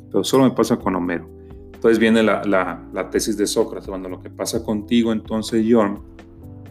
Pero 0.10 0.24
solo 0.24 0.46
me 0.46 0.52
pasa 0.52 0.78
con 0.78 0.96
Homero. 0.96 1.30
Entonces 1.74 2.00
viene 2.00 2.22
la, 2.24 2.44
la 2.94 3.10
tesis 3.10 3.38
de 3.38 3.48
Sócrates, 3.48 3.90
cuando 3.90 4.08
lo 4.08 4.22
que 4.22 4.30
pasa 4.30 4.64
contigo 4.64 5.12
entonces, 5.12 5.66
John, 5.68 6.00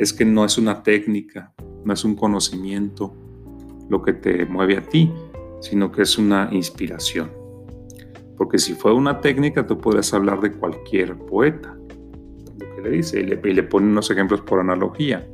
es 0.01 0.15
que 0.15 0.25
no 0.25 0.47
es 0.47 0.57
una 0.57 0.83
técnica, 0.83 1.53
no 1.85 1.93
es 1.93 2.05
un 2.05 2.17
conocimiento 2.17 3.15
lo 3.91 4.01
que 4.01 4.15
te 4.15 4.47
mueve 4.47 4.79
a 4.79 4.83
ti, 4.83 5.13
sino 5.61 5.93
que 5.93 6.03
es 6.03 6.17
una 6.17 6.49
inspiración. 6.53 7.31
Porque 8.39 8.59
si 8.59 8.73
fue 8.73 8.95
una 8.95 9.21
técnica, 9.21 9.67
tú 9.67 9.77
podrías 9.77 10.15
hablar 10.15 10.41
de 10.41 10.53
cualquier 10.53 11.19
poeta, 11.19 11.77
lo 12.59 12.77
que 12.77 12.83
le 12.83 12.91
dice, 12.97 13.21
y 13.21 13.25
le, 13.27 13.63
pone 13.63 13.89
unos 13.89 14.11
ejemplos 14.11 14.41
por 14.41 14.61
analogía. 14.61 15.29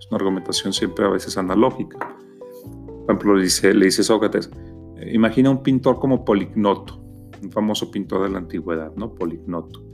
Es 0.00 0.08
una 0.10 0.16
argumentación 0.16 0.72
siempre 0.72 1.04
a 1.04 1.10
veces 1.10 1.38
analógica. 1.38 1.98
Por 1.98 3.04
ejemplo, 3.04 3.36
le 3.36 3.44
dice, 3.44 3.72
le 3.72 3.84
dice 3.84 4.02
Sócrates, 4.02 4.50
eh, 4.96 5.12
imagina 5.14 5.48
un 5.48 5.62
pintor 5.62 6.00
como 6.00 6.24
Polignoto, 6.24 7.00
un 7.40 7.52
famoso 7.52 7.88
pintor 7.88 8.24
de 8.24 8.30
la 8.30 8.38
antigüedad, 8.38 8.92
¿no? 8.96 9.14
Polignoto. 9.14 9.84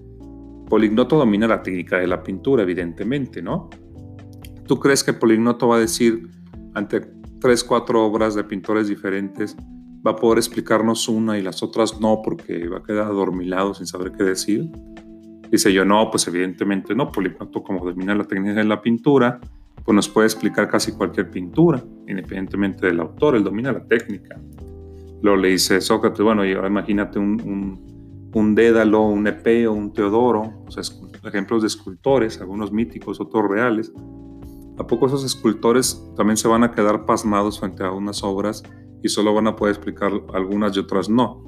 Polignoto 0.67 1.19
domina 1.19 1.47
la 1.47 1.63
técnica 1.63 1.99
de 1.99 2.07
la 2.07 2.23
pintura, 2.23 2.63
evidentemente, 2.63 3.43
¿no? 3.43 3.69
¿Tú 4.67 4.81
crees 4.81 5.05
que 5.05 5.13
Polignoto 5.13 5.69
va 5.69 5.77
a 5.77 5.81
decir 5.81 6.29
ante 6.75 7.01
tres, 7.41 7.63
cuatro 7.63 8.05
obras 8.05 8.35
de 8.35 8.45
pintores 8.45 8.89
diferentes, 8.89 9.57
va 10.07 10.13
a 10.13 10.17
poder 10.17 10.39
explicarnos 10.39 11.09
una 11.09 11.39
y 11.39 11.43
las 11.43 11.63
otras 11.63 12.01
no 12.01 12.21
porque 12.23 12.69
va 12.69 12.79
a 12.79 12.83
quedar 12.83 13.07
adormilado 13.07 13.75
sin 13.75 13.87
saber 13.87 14.13
qué 14.13 14.25
decir? 14.25 14.71
Dice 15.51 15.73
yo, 15.73 15.85
no, 15.85 16.11
pues 16.11 16.27
evidentemente 16.27 16.95
no. 16.95 17.13
Polignoto, 17.13 17.63
como 17.63 17.85
domina 17.85 18.15
la 18.15 18.25
técnica 18.25 18.55
de 18.55 18.65
la 18.65 18.81
pintura, 18.81 19.41
pues 19.85 19.95
nos 19.95 20.09
puede 20.09 20.27
explicar 20.27 20.69
casi 20.69 20.93
cualquier 20.93 21.31
pintura, 21.31 21.83
independientemente 22.09 22.87
del 22.87 23.01
autor, 23.01 23.37
él 23.37 23.45
domina 23.45 23.73
la 23.73 23.85
técnica. 23.85 24.41
Luego 25.23 25.41
le 25.41 25.49
dice 25.49 25.81
Sócrates, 25.81 26.21
bueno, 26.21 26.45
imagínate 26.45 27.19
un, 27.19 27.81
un, 28.35 28.55
Dédalo, 28.55 29.03
un 29.03 29.27
Epeo, 29.27 29.73
un 29.73 29.93
Teodoro, 29.93 30.65
o 30.67 30.71
sea, 30.71 30.83
ejemplos 31.25 31.63
de 31.63 31.69
escultores, 31.69 32.41
algunos 32.41 32.73
míticos, 32.73 33.21
otros 33.21 33.49
reales, 33.49 33.93
¿A 34.77 34.87
poco 34.87 35.07
esos 35.07 35.25
escultores 35.25 36.03
también 36.17 36.37
se 36.37 36.49
van 36.49 36.65
a 36.65 36.73
quedar 36.73 37.07
pasmados 37.07 37.61
frente 37.61 37.85
a 37.85 37.93
unas 37.93 38.25
obras 38.25 38.63
y 39.03 39.09
solo 39.09 39.33
van 39.33 39.47
a 39.47 39.55
poder 39.55 39.75
explicar 39.75 40.13
algunas 40.33 40.77
y 40.77 40.81
otras 40.81 41.09
no? 41.09 41.45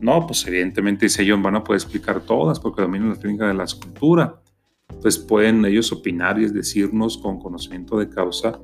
No, 0.00 0.26
pues 0.26 0.46
evidentemente 0.46 1.06
dice 1.06 1.22
ellos 1.22 1.40
van 1.42 1.56
a 1.56 1.64
poder 1.64 1.80
explicar 1.82 2.20
todas 2.20 2.58
porque 2.58 2.82
dominan 2.82 3.10
la 3.10 3.16
técnica 3.16 3.46
de 3.48 3.54
la 3.54 3.64
escultura. 3.64 4.40
Entonces 4.88 5.18
pueden 5.18 5.64
ellos 5.64 5.92
opinar 5.92 6.38
y 6.38 6.48
decirnos 6.48 7.18
con 7.18 7.38
conocimiento 7.38 7.98
de 7.98 8.08
causa 8.08 8.58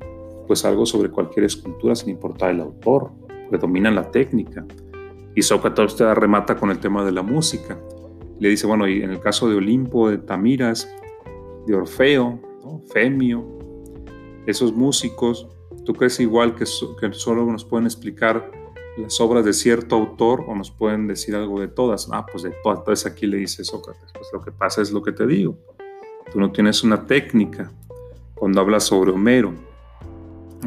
pues 0.47 0.65
algo 0.65 0.87
sobre 0.87 1.11
cualquier 1.11 1.45
escultura 1.45 1.95
sin 1.95 2.11
importar 2.11 2.51
el 2.51 2.61
autor, 2.61 3.13
porque 3.29 3.59
dominan 3.59 3.95
la 3.95 4.11
técnica. 4.11 4.65
Y 5.35 5.43
Sócrates 5.43 5.99
remata 5.99 6.57
con 6.57 6.71
el 6.71 6.79
tema 6.79 7.05
de 7.05 7.13
la 7.13 7.23
música. 7.23 7.79
Le 8.39 8.49
dice, 8.49 8.67
bueno, 8.67 8.87
y 8.89 9.03
en 9.03 9.11
el 9.11 9.21
caso 9.21 9.49
de 9.49 9.57
Olimpo, 9.57 10.11
de 10.11 10.19
Tamiras, 10.19 10.93
de 11.67 11.75
Orfeo, 11.75 12.41
Femio, 12.93 13.62
esos 14.47 14.73
músicos, 14.75 15.47
¿tú 15.85 15.95
crees 15.95 16.19
igual 16.21 16.55
que, 16.55 16.67
solo 16.67 17.47
nos 17.47 17.65
pueden 17.65 17.87
explicar 17.87 18.51
las 18.97 19.21
obras 19.21 19.45
de 19.45 19.53
cierto 19.53 19.97
autor 19.97 20.45
o 20.47 20.55
nos 20.55 20.71
pueden 20.71 21.07
decir 21.07 21.35
algo 21.35 21.61
de 21.61 21.69
todas? 21.69 22.09
Ah, 22.13 22.27
pues 22.31 22.43
de 22.43 22.53
todas. 22.63 22.81
Entonces 22.81 23.11
aquí 23.11 23.27
le 23.27 23.39
dice 23.39 23.65
Sócrates, 23.65 24.11
pues 24.13 24.29
lo 24.33 24.41
que 24.41 24.53
pasa 24.53 24.83
es 24.83 24.93
lo 24.93 25.03
que 25.03 25.13
te 25.13 25.27
digo. 25.27 25.59
Tú 26.33 26.41
no 26.41 26.51
tienes 26.51 26.83
una 26.83 27.07
técnica 27.07 27.71
cuando 28.35 28.61
hablas 28.61 28.85
sobre 28.85 29.13
Homero, 29.13 29.55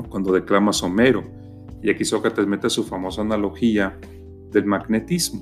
cuando 0.10 0.32
declamas 0.32 0.82
Homero. 0.84 1.24
Y 1.82 1.90
aquí 1.90 2.06
Sócrates 2.06 2.48
mete 2.48 2.70
su 2.70 2.84
famosa 2.84 3.22
analogía 3.22 4.00
del 4.52 4.66
magnetismo. 4.66 5.42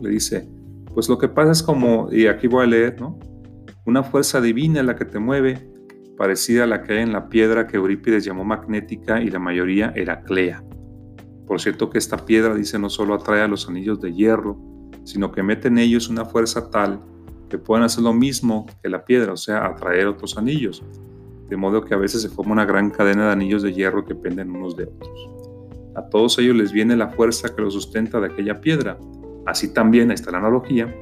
Le 0.00 0.10
dice, 0.10 0.48
pues 0.92 1.08
lo 1.08 1.16
que 1.18 1.28
pasa 1.28 1.52
es 1.52 1.62
como, 1.62 2.12
y 2.12 2.26
aquí 2.26 2.46
voy 2.46 2.64
a 2.64 2.66
leer, 2.66 3.00
¿no? 3.00 3.18
Una 3.86 4.02
fuerza 4.02 4.40
divina 4.40 4.82
la 4.82 4.96
que 4.96 5.04
te 5.04 5.18
mueve, 5.18 5.77
parecida 6.18 6.64
a 6.64 6.66
la 6.66 6.82
que 6.82 6.94
hay 6.94 7.02
en 7.02 7.12
la 7.12 7.28
piedra 7.28 7.68
que 7.68 7.76
Eurípides 7.76 8.24
llamó 8.24 8.44
magnética 8.44 9.22
y 9.22 9.30
la 9.30 9.38
mayoría 9.38 9.92
Heraclea. 9.94 10.64
Por 11.46 11.60
cierto 11.60 11.88
que 11.88 11.96
esta 11.96 12.16
piedra, 12.26 12.54
dice, 12.54 12.78
no 12.78 12.90
solo 12.90 13.14
atrae 13.14 13.40
a 13.40 13.48
los 13.48 13.68
anillos 13.68 14.00
de 14.00 14.12
hierro, 14.12 14.58
sino 15.04 15.30
que 15.30 15.44
mete 15.44 15.68
en 15.68 15.78
ellos 15.78 16.08
una 16.08 16.24
fuerza 16.24 16.70
tal 16.70 17.00
que 17.48 17.56
pueden 17.56 17.84
hacer 17.84 18.02
lo 18.02 18.12
mismo 18.12 18.66
que 18.82 18.90
la 18.90 19.04
piedra, 19.04 19.32
o 19.32 19.36
sea, 19.36 19.64
atraer 19.64 20.08
otros 20.08 20.36
anillos. 20.36 20.82
De 21.48 21.56
modo 21.56 21.82
que 21.82 21.94
a 21.94 21.96
veces 21.96 22.20
se 22.20 22.28
forma 22.28 22.52
una 22.52 22.66
gran 22.66 22.90
cadena 22.90 23.26
de 23.26 23.32
anillos 23.32 23.62
de 23.62 23.72
hierro 23.72 24.04
que 24.04 24.14
penden 24.14 24.50
unos 24.50 24.76
de 24.76 24.84
otros. 24.84 25.30
A 25.94 26.02
todos 26.10 26.38
ellos 26.38 26.56
les 26.56 26.72
viene 26.72 26.96
la 26.96 27.08
fuerza 27.08 27.54
que 27.54 27.62
los 27.62 27.72
sustenta 27.72 28.20
de 28.20 28.26
aquella 28.26 28.60
piedra. 28.60 28.98
Así 29.46 29.72
también, 29.72 30.10
está 30.10 30.32
la 30.32 30.38
analogía, 30.38 30.94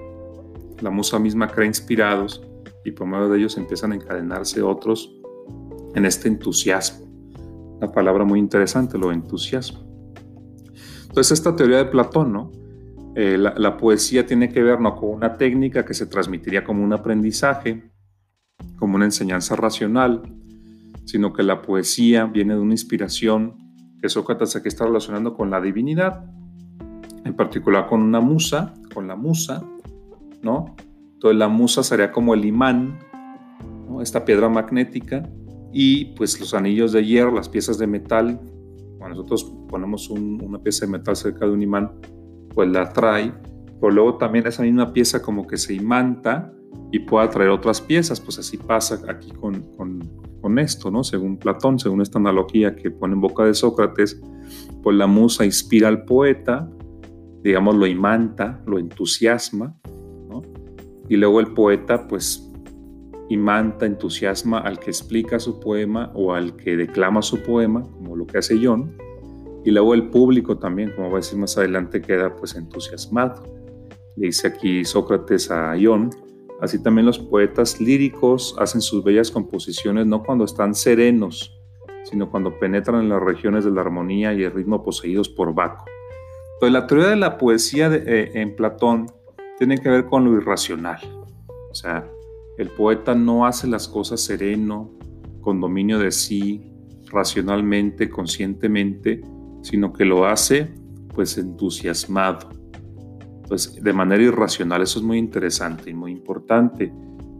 la 0.81 0.91
musa 0.91 1.19
misma 1.19 1.49
crea 1.49 1.67
inspirados 1.67 2.47
y 2.87 2.93
por 2.93 3.09
medio 3.09 3.29
de 3.29 3.39
ellos 3.39 3.57
empiezan 3.57 3.91
a 3.91 3.97
encadenarse 3.97 4.63
otros 4.63 5.13
en 5.97 6.07
este 6.07 6.29
entusiasmo. 6.29 7.05
Una 7.79 7.91
palabra 7.91 8.25
muy 8.25 8.39
interesante, 8.39 8.97
lo 8.97 9.11
entusiasmo. 9.11 9.81
Entonces 11.03 11.33
esta 11.33 11.57
teoría 11.57 11.79
de 11.79 11.87
Platón, 11.87 12.33
¿no? 12.33 12.53
Eh, 13.17 13.37
la, 13.39 13.77
poesía 13.77 14.27
tiene 14.27 14.51
que 14.51 14.63
ver 14.63 14.79
no 14.79 14.95
con 14.95 15.09
una 15.09 15.37
técnica 15.37 15.85
que 15.85 15.95
se 15.95 16.07
transmitiría 16.07 16.63
como 16.63 16.85
un 16.85 16.93
aprendizaje, 16.93 17.91
como 18.79 18.97
una 18.97 19.07
enseñanza 19.07 19.57
racional, 19.57 20.23
sino 21.07 21.33
que 21.33 21.43
la 21.43 21.63
poesía 21.63 22.27
viene 22.27 22.55
de 22.55 22.61
una 22.61 22.75
inspiración 22.75 23.57
que 24.01 24.09
Sócrates 24.11 24.55
aquí 24.55 24.69
está 24.69 24.85
relacionando 24.85 25.35
con 25.35 25.51
la 25.51 25.61
divinidad, 25.61 26.25
en 27.25 27.35
particular 27.35 27.87
con 27.89 28.03
una 28.03 28.21
musa, 28.21 28.75
con 28.93 29.09
la 29.09 29.17
musa, 29.17 29.65
¿no? 30.43 30.77
Entonces 31.17 31.39
la 31.39 31.49
musa 31.49 31.83
sería 31.83 32.13
como 32.13 32.35
el 32.35 32.45
imán, 32.45 32.99
esta 34.03 34.25
piedra 34.27 34.51
magnética, 34.51 35.27
y 35.73 36.15
pues 36.15 36.39
los 36.39 36.53
anillos 36.53 36.93
de 36.93 37.05
hierro, 37.05 37.35
las 37.35 37.49
piezas 37.49 37.79
de 37.79 37.87
metal, 37.87 38.39
cuando 38.99 39.17
nosotros 39.17 39.53
ponemos 39.69 40.11
una 40.11 40.59
pieza 40.59 40.85
de 40.87 40.93
metal 40.93 41.17
cerca 41.17 41.47
de 41.47 41.53
un 41.53 41.63
imán, 41.63 41.93
pues 42.55 42.69
la 42.69 42.83
atrae, 42.83 43.33
pero 43.81 43.93
luego 43.93 44.19
también 44.19 44.47
esa 44.47 44.63
misma 44.63 44.93
pieza 44.93 45.23
como 45.23 45.47
que 45.47 45.57
se 45.57 45.75
imanta 45.75 46.53
y 46.93 47.01
puede 47.01 47.27
atraer 47.27 47.51
otras 47.51 47.81
piezas, 47.81 48.21
pues 48.21 48.39
así 48.39 48.57
pasa 48.59 49.01
aquí 49.09 49.31
con, 49.33 49.63
con, 49.77 50.59
esto, 50.59 50.93
¿no? 50.93 51.03
Según 51.03 51.39
Platón, 51.39 51.79
según 51.81 52.03
esta 52.03 52.21
analogía 52.21 52.77
que 52.77 52.91
pone 52.93 53.15
en 53.15 53.21
boca 53.21 53.45
de 53.45 53.53
Sócrates, 53.53 54.23
pues 54.81 54.97
la 54.97 55.09
musa 55.09 55.45
inspira 55.45 55.89
al 55.89 56.05
poeta, 56.05 56.71
digamos, 57.43 57.75
lo 57.75 57.85
imanta, 57.87 58.63
lo 58.65 58.79
entusiasma. 58.79 59.77
Y 61.09 61.17
luego 61.17 61.41
el 61.41 61.49
poeta, 61.49 62.07
pues, 62.09 62.51
imanta, 63.29 63.87
entusiasma 63.87 64.59
al 64.59 64.79
que 64.79 64.91
explica 64.91 65.39
su 65.39 65.61
poema 65.61 66.11
o 66.15 66.33
al 66.33 66.57
que 66.57 66.77
declama 66.77 67.23
su 67.23 67.43
poema, 67.43 67.83
como 67.83 68.17
lo 68.17 68.27
que 68.27 68.39
hace 68.39 68.59
John, 68.63 68.97
y 69.65 69.73
luego 69.73 69.95
el 69.95 70.11
público 70.11 70.59
también, 70.59 70.93
como 70.95 71.09
va 71.11 71.15
a 71.15 71.21
decir 71.21 71.39
más 71.39 71.59
adelante, 71.59 72.01
queda 72.01 72.35
pues 72.37 72.55
entusiasmado. 72.55 73.43
Le 74.17 74.27
dice 74.27 74.47
aquí 74.47 74.85
Sócrates 74.85 75.51
a 75.51 75.77
Ión, 75.77 76.11
así 76.61 76.81
también 76.81 77.05
los 77.05 77.19
poetas 77.19 77.81
líricos 77.81 78.55
hacen 78.59 78.81
sus 78.81 79.03
bellas 79.03 79.31
composiciones 79.33 80.07
no 80.07 80.23
cuando 80.23 80.45
están 80.45 80.75
serenos, 80.75 81.53
sino 82.05 82.31
cuando 82.31 82.57
penetran 82.61 83.03
en 83.03 83.09
las 83.09 83.21
regiones 83.21 83.65
de 83.65 83.73
la 83.73 83.81
armonía 83.81 84.33
y 84.35 84.45
el 84.45 84.53
ritmo 84.53 84.85
poseídos 84.85 85.29
por 85.29 85.53
Baco. 85.53 85.85
Entonces 86.55 86.73
la 86.73 86.87
teoría 86.87 87.09
de 87.09 87.17
la 87.17 87.37
poesía 87.37 87.93
eh, 87.93 88.31
en 88.35 88.55
Platón 88.55 89.07
tiene 89.59 89.79
que 89.79 89.89
ver 89.89 90.07
con 90.07 90.25
lo 90.25 90.37
irracional. 90.37 90.99
O 91.71 91.75
sea, 91.75 92.09
el 92.59 92.71
poeta 92.71 93.15
no 93.15 93.47
hace 93.47 93.67
las 93.67 93.89
cosas 93.89 94.21
sereno, 94.21 94.91
con 95.41 95.61
dominio 95.61 95.99
de 95.99 96.11
sí, 96.11 96.73
racionalmente, 97.11 98.09
conscientemente, 98.09 99.21
sino 99.63 99.93
que 99.93 100.05
lo 100.05 100.27
hace 100.27 100.75
pues 101.15 101.39
entusiasmado. 101.39 102.51
Pues 103.49 103.83
de 103.83 103.93
manera 103.93 104.23
irracional, 104.23 104.83
eso 104.83 104.99
es 104.99 105.05
muy 105.05 105.19
interesante 105.19 105.91
y 105.91 105.95
muy 105.95 106.13
importante. 106.13 106.93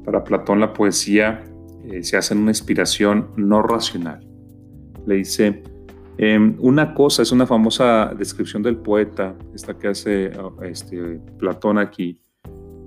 Para 0.05 0.23
Platón 0.23 0.61
la 0.61 0.73
poesía 0.73 1.45
eh, 1.85 2.03
se 2.03 2.17
hace 2.17 2.35
en 2.35 2.41
una 2.41 2.53
inspiración 2.53 3.31
no 3.37 3.63
racional. 3.63 4.27
Le 5.07 5.17
dice, 5.17 5.63
em, 6.19 6.57
una 6.61 6.95
cosa, 6.95 7.23
es 7.23 7.33
una 7.33 7.47
famosa 7.47 8.15
descripción 8.17 8.63
del 8.63 8.77
poeta, 8.77 9.35
esta 9.55 9.77
que 9.79 9.89
hace 9.89 10.31
este, 10.63 11.21
Platón 11.39 11.79
aquí, 11.79 12.21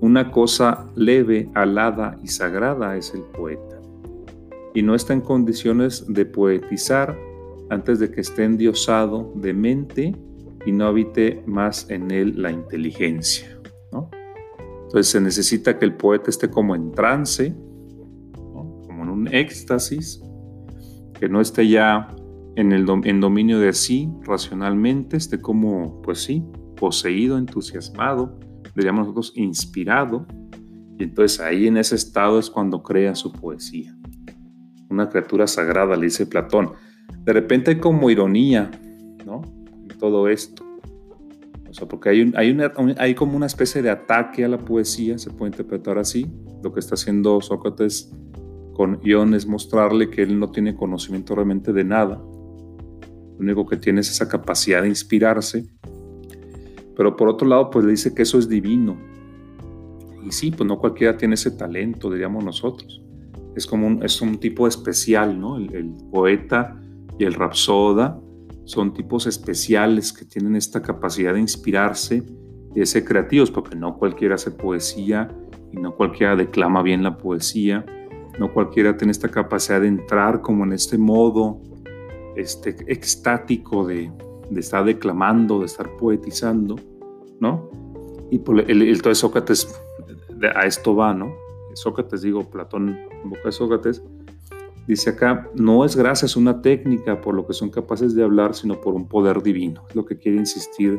una 0.00 0.30
cosa 0.30 0.86
leve, 0.94 1.50
alada 1.54 2.18
y 2.22 2.28
sagrada 2.28 2.96
es 2.96 3.12
el 3.14 3.22
poeta. 3.22 3.80
Y 4.74 4.82
no 4.82 4.94
está 4.94 5.12
en 5.12 5.20
condiciones 5.20 6.04
de 6.08 6.24
poetizar 6.24 7.18
antes 7.70 7.98
de 7.98 8.10
que 8.10 8.20
esté 8.20 8.44
endiosado 8.44 9.32
de 9.36 9.52
mente 9.52 10.14
y 10.64 10.72
no 10.72 10.86
habite 10.86 11.42
más 11.46 11.88
en 11.90 12.10
él 12.10 12.40
la 12.40 12.50
inteligencia. 12.50 13.60
Entonces 14.90 15.12
se 15.12 15.20
necesita 15.20 15.78
que 15.78 15.84
el 15.84 15.94
poeta 15.94 16.30
esté 16.30 16.50
como 16.50 16.74
en 16.74 16.90
trance, 16.90 17.54
como 18.42 19.04
en 19.04 19.08
un 19.08 19.28
éxtasis, 19.32 20.20
que 21.20 21.28
no 21.28 21.40
esté 21.40 21.68
ya 21.68 22.08
en 22.60 22.72
el 22.72 22.86
en 23.04 23.20
dominio 23.20 23.58
de 23.58 23.72
sí 23.72 24.08
racionalmente, 24.22 25.16
esté 25.16 25.40
como, 25.40 26.00
pues 26.02 26.22
sí, 26.22 26.44
poseído, 26.76 27.38
entusiasmado, 27.38 28.38
diríamos 28.74 29.06
nosotros, 29.06 29.32
inspirado. 29.36 30.26
Y 30.98 31.04
entonces 31.04 31.40
ahí 31.40 31.66
en 31.66 31.76
ese 31.76 31.94
estado 31.94 32.38
es 32.38 32.50
cuando 32.50 32.82
crea 32.82 33.14
su 33.14 33.32
poesía. 33.32 33.96
Una 34.88 35.08
criatura 35.08 35.46
sagrada, 35.46 35.96
le 35.96 36.06
dice 36.06 36.26
Platón 36.26 36.72
de 37.24 37.32
repente 37.32 37.70
hay 37.70 37.78
como 37.78 38.10
ironía, 38.10 38.70
¿no? 39.26 39.42
En 39.88 39.98
todo 39.98 40.28
esto. 40.28 40.64
O 41.68 41.72
sea, 41.72 41.86
porque 41.86 42.08
hay, 42.08 42.32
hay, 42.34 42.50
una, 42.50 42.72
hay 42.98 43.14
como 43.14 43.36
una 43.36 43.46
especie 43.46 43.82
de 43.82 43.90
ataque 43.90 44.44
a 44.44 44.48
la 44.48 44.58
poesía, 44.58 45.18
se 45.18 45.30
puede 45.30 45.50
interpretar 45.50 45.98
así. 45.98 46.26
Lo 46.62 46.72
que 46.72 46.80
está 46.80 46.94
haciendo 46.94 47.40
Sócrates 47.40 48.12
con 48.74 49.00
Ion 49.02 49.34
es 49.34 49.46
mostrarle 49.46 50.10
que 50.10 50.22
él 50.22 50.38
no 50.38 50.50
tiene 50.50 50.74
conocimiento 50.74 51.34
realmente 51.34 51.72
de 51.72 51.84
nada. 51.84 52.20
Único 53.40 53.66
que 53.66 53.78
tiene 53.78 54.02
es 54.02 54.10
esa 54.10 54.28
capacidad 54.28 54.82
de 54.82 54.88
inspirarse. 54.88 55.66
Pero 56.94 57.16
por 57.16 57.28
otro 57.28 57.48
lado, 57.48 57.70
pues 57.70 57.86
le 57.86 57.92
dice 57.92 58.14
que 58.14 58.22
eso 58.22 58.38
es 58.38 58.48
divino. 58.48 58.98
Y 60.22 60.30
sí, 60.30 60.50
pues 60.50 60.68
no 60.68 60.78
cualquiera 60.78 61.16
tiene 61.16 61.34
ese 61.34 61.52
talento, 61.52 62.10
diríamos 62.10 62.44
nosotros. 62.44 63.02
Es 63.56 63.66
como 63.66 63.86
un, 63.86 64.02
es 64.02 64.20
un 64.20 64.38
tipo 64.38 64.68
especial, 64.68 65.40
¿no? 65.40 65.56
El, 65.56 65.74
el 65.74 65.94
poeta 66.12 66.78
y 67.18 67.24
el 67.24 67.32
rapsoda 67.32 68.20
son 68.64 68.92
tipos 68.92 69.26
especiales 69.26 70.12
que 70.12 70.26
tienen 70.26 70.54
esta 70.54 70.82
capacidad 70.82 71.32
de 71.32 71.40
inspirarse 71.40 72.22
y 72.74 72.78
de 72.78 72.86
ser 72.86 73.04
creativos, 73.04 73.50
porque 73.50 73.74
no 73.74 73.96
cualquiera 73.96 74.34
hace 74.34 74.50
poesía 74.50 75.28
y 75.72 75.78
no 75.78 75.96
cualquiera 75.96 76.36
declama 76.36 76.82
bien 76.82 77.02
la 77.02 77.16
poesía, 77.16 77.84
no 78.38 78.52
cualquiera 78.52 78.96
tiene 78.96 79.12
esta 79.12 79.28
capacidad 79.28 79.80
de 79.80 79.88
entrar 79.88 80.42
como 80.42 80.64
en 80.64 80.72
este 80.72 80.98
modo 80.98 81.60
este, 82.36 82.76
extático 82.86 83.86
de, 83.86 84.10
de 84.50 84.60
estar 84.60 84.84
declamando, 84.84 85.60
de 85.60 85.66
estar 85.66 85.96
poetizando, 85.96 86.76
¿no? 87.40 87.70
Y 88.30 88.38
por 88.38 88.60
el, 88.60 88.82
el, 88.82 89.02
todo 89.02 89.14
Sócrates 89.14 89.68
a 90.54 90.66
esto 90.66 90.94
va, 90.94 91.12
¿no? 91.14 91.34
Sócrates, 91.74 92.22
digo, 92.22 92.44
Platón 92.44 92.98
en 93.22 93.30
boca 93.30 93.42
de 93.44 93.52
Sócrates, 93.52 94.02
Dice 94.90 95.10
acá, 95.10 95.48
no 95.54 95.84
es 95.84 95.94
gracias 95.94 96.36
a 96.36 96.40
una 96.40 96.62
técnica 96.62 97.20
por 97.20 97.36
lo 97.36 97.46
que 97.46 97.52
son 97.52 97.70
capaces 97.70 98.14
de 98.16 98.24
hablar, 98.24 98.56
sino 98.56 98.80
por 98.80 98.94
un 98.94 99.06
poder 99.06 99.40
divino. 99.40 99.84
Es 99.88 99.94
lo 99.94 100.04
que 100.04 100.18
quiere 100.18 100.38
insistir 100.38 100.98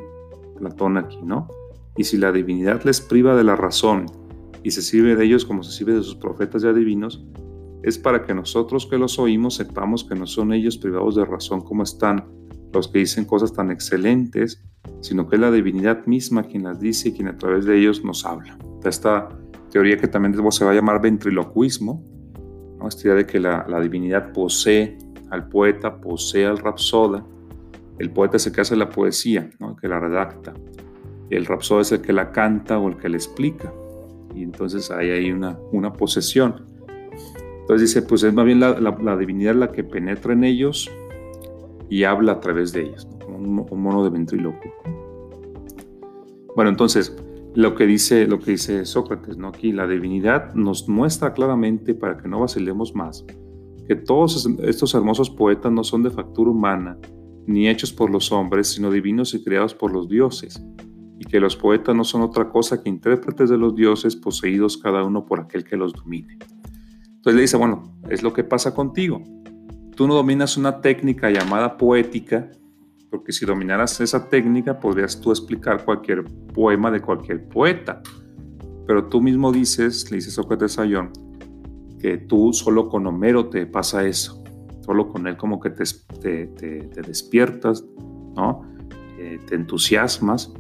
Platón 0.58 0.98
aquí, 0.98 1.20
¿no? 1.22 1.50
Y 1.98 2.06
si 2.06 2.18
la 2.18 2.32
divinidad 2.32 2.84
les 2.86 3.02
priva 3.02 3.36
de 3.36 3.44
la 3.44 3.58
razón 3.58 4.06
y 4.64 4.72
se 4.72 4.82
sirve 4.82 5.18
de 5.18 5.26
ellos 5.26 5.44
como 5.44 5.62
se 5.62 5.72
sirve 5.72 5.94
de 5.94 6.04
sus 6.04 6.16
profetas 6.16 6.62
ya 6.62 6.72
divinos, 6.72 7.26
es 7.84 7.98
para 7.98 8.24
que 8.24 8.34
nosotros 8.34 8.86
que 8.86 8.98
los 8.98 9.18
oímos 9.20 9.56
sepamos 9.56 10.04
que 10.04 10.16
no 10.16 10.28
son 10.28 10.54
ellos 10.54 10.78
privados 10.78 11.16
de 11.16 11.26
razón 11.26 11.62
como 11.62 11.84
están 11.84 12.26
los 12.74 12.88
que 12.88 13.00
dicen 13.00 13.26
cosas 13.26 13.54
tan 13.54 13.72
excelentes, 13.72 14.64
sino 15.02 15.28
que 15.28 15.36
es 15.36 15.42
la 15.42 15.52
divinidad 15.52 16.06
misma 16.06 16.44
quien 16.44 16.64
las 16.64 16.80
dice 16.80 17.10
y 17.10 17.14
quien 17.14 17.28
a 17.28 17.38
través 17.38 17.66
de 17.66 17.78
ellos 17.78 18.04
nos 18.04 18.26
habla. 18.26 18.58
Esta 18.84 19.28
teoría 19.70 19.98
que 19.98 20.08
también 20.08 20.36
se 20.52 20.66
va 20.66 20.72
a 20.72 20.74
llamar 20.74 21.02
ventriloquismo, 21.02 22.04
esta 22.88 23.08
idea 23.08 23.16
de 23.16 23.26
que 23.26 23.40
la, 23.40 23.80
divinidad 23.82 24.32
posee 24.34 24.98
al 25.30 25.48
poeta, 25.48 26.00
posee 26.02 26.46
al 26.46 26.58
rapsoda. 26.58 27.26
El 28.00 28.12
poeta 28.12 28.38
es 28.38 28.48
el 28.48 28.54
que 28.54 28.62
hace 28.62 28.76
la 28.76 28.90
poesía, 28.90 29.50
¿no? 29.60 29.72
el 29.72 29.76
que 29.76 29.88
la 29.88 30.00
redacta. 30.00 30.54
El 31.30 31.46
rapsoda 31.46 31.82
es 31.82 31.92
el 31.92 32.02
que 32.02 32.14
la 32.14 32.32
canta 32.32 32.80
o 32.80 32.90
el 32.90 32.98
que 32.98 33.08
la 33.08 33.18
explica. 33.18 33.72
Y 34.34 34.44
entonces 34.44 34.90
ahí 34.92 35.10
hay 35.10 35.32
una, 35.32 35.58
una 35.72 35.94
posesión. 35.94 36.66
Entonces 37.72 37.96
dice, 37.96 38.06
pues 38.06 38.22
es 38.24 38.34
más 38.34 38.44
bien 38.44 38.60
la, 38.60 39.16
divinidad 39.16 39.56
la 39.56 39.72
que 39.72 39.86
penetra 39.86 40.34
en 40.34 40.44
ellos 40.44 40.92
y 41.90 42.04
habla 42.04 42.34
a 42.34 42.40
través 42.42 42.74
de 42.74 42.82
ellos, 42.82 43.08
como 43.24 43.38
un, 43.38 43.82
mono 43.82 44.04
de 44.04 44.10
ventríloco. 44.10 44.60
Bueno, 46.54 46.70
entonces, 46.70 47.16
lo 47.56 47.74
que 47.74 47.86
dice, 47.86 48.28
lo 48.28 48.40
que 48.40 48.52
dice 48.52 48.84
Sócrates, 48.84 49.38
¿no? 49.38 49.48
Aquí 49.48 49.72
la 49.72 49.88
divinidad 49.88 50.54
nos 50.54 50.90
muestra 50.90 51.32
claramente, 51.32 51.94
para 51.94 52.18
que 52.18 52.28
no 52.28 52.42
vacilemos 52.42 52.94
más, 52.94 53.26
que 53.88 53.96
todos 53.96 54.46
estos 54.64 54.94
hermosos 54.94 55.30
poetas 55.30 55.72
no 55.72 55.86
son 55.86 56.04
de 56.04 56.10
factura 56.10 56.52
humana, 56.52 56.98
ni 57.48 57.70
hechos 57.70 57.94
por 57.94 58.10
los 58.10 58.34
hombres, 58.34 58.68
sino 58.68 58.92
divinos 58.92 59.34
y 59.34 59.46
creados 59.46 59.74
por 59.74 59.94
los 59.94 60.10
dioses, 60.10 60.62
y 61.20 61.24
que 61.24 61.40
los 61.40 61.56
poetas 61.56 61.96
no 61.96 62.04
son 62.04 62.22
otra 62.22 62.50
cosa 62.50 62.84
que 62.84 62.90
intérpretes 62.90 63.50
de 63.50 63.58
los 63.58 63.74
dioses 63.76 64.18
poseídos 64.18 64.78
cada 64.78 65.06
uno 65.06 65.26
por 65.26 65.40
aquel 65.40 65.64
que 65.64 65.78
los 65.78 65.94
domine. 65.94 66.38
Entonces 67.22 67.36
le 67.36 67.42
dice, 67.42 67.58
bueno, 67.58 67.84
es 68.10 68.24
lo 68.24 68.34
que 68.34 68.44
pasa 68.44 68.74
contigo. 68.74 69.22
Tú 69.96 70.08
no 70.08 70.16
dominas 70.16 70.58
una 70.58 70.82
técnica 70.82 71.30
llamada 71.30 71.78
poética, 71.78 72.50
porque 73.12 73.32
si 73.32 73.46
dominaras 73.46 74.02
esa 74.02 74.28
técnica 74.28 74.80
podrías 74.80 75.22
tú 75.22 75.30
explicar 75.30 75.86
cualquier 75.86 76.24
poema 76.24 76.90
de 76.90 77.00
cualquier 77.00 77.48
poeta. 77.48 78.02
Pero 78.88 79.08
tú 79.08 79.22
mismo 79.22 79.52
dices, 79.52 80.10
le 80.10 80.18
dice 80.18 80.32
Sócrates 80.32 80.80
a 80.80 80.88
John, 80.92 81.12
que 82.00 82.18
tú 82.18 82.54
solo 82.54 82.90
con 82.90 83.06
Homero 83.06 83.50
te 83.50 83.68
pasa 83.68 84.04
eso. 84.08 84.44
Solo 84.84 85.08
con 85.08 85.28
él 85.28 85.38
como 85.38 85.60
que 85.60 85.70
te, 85.70 86.48
te, 86.48 87.02
despiertas, 87.04 87.86
¿no? 88.36 88.64
Eh, 89.20 89.40
te 89.48 89.54
entusiasmas. 89.54 90.52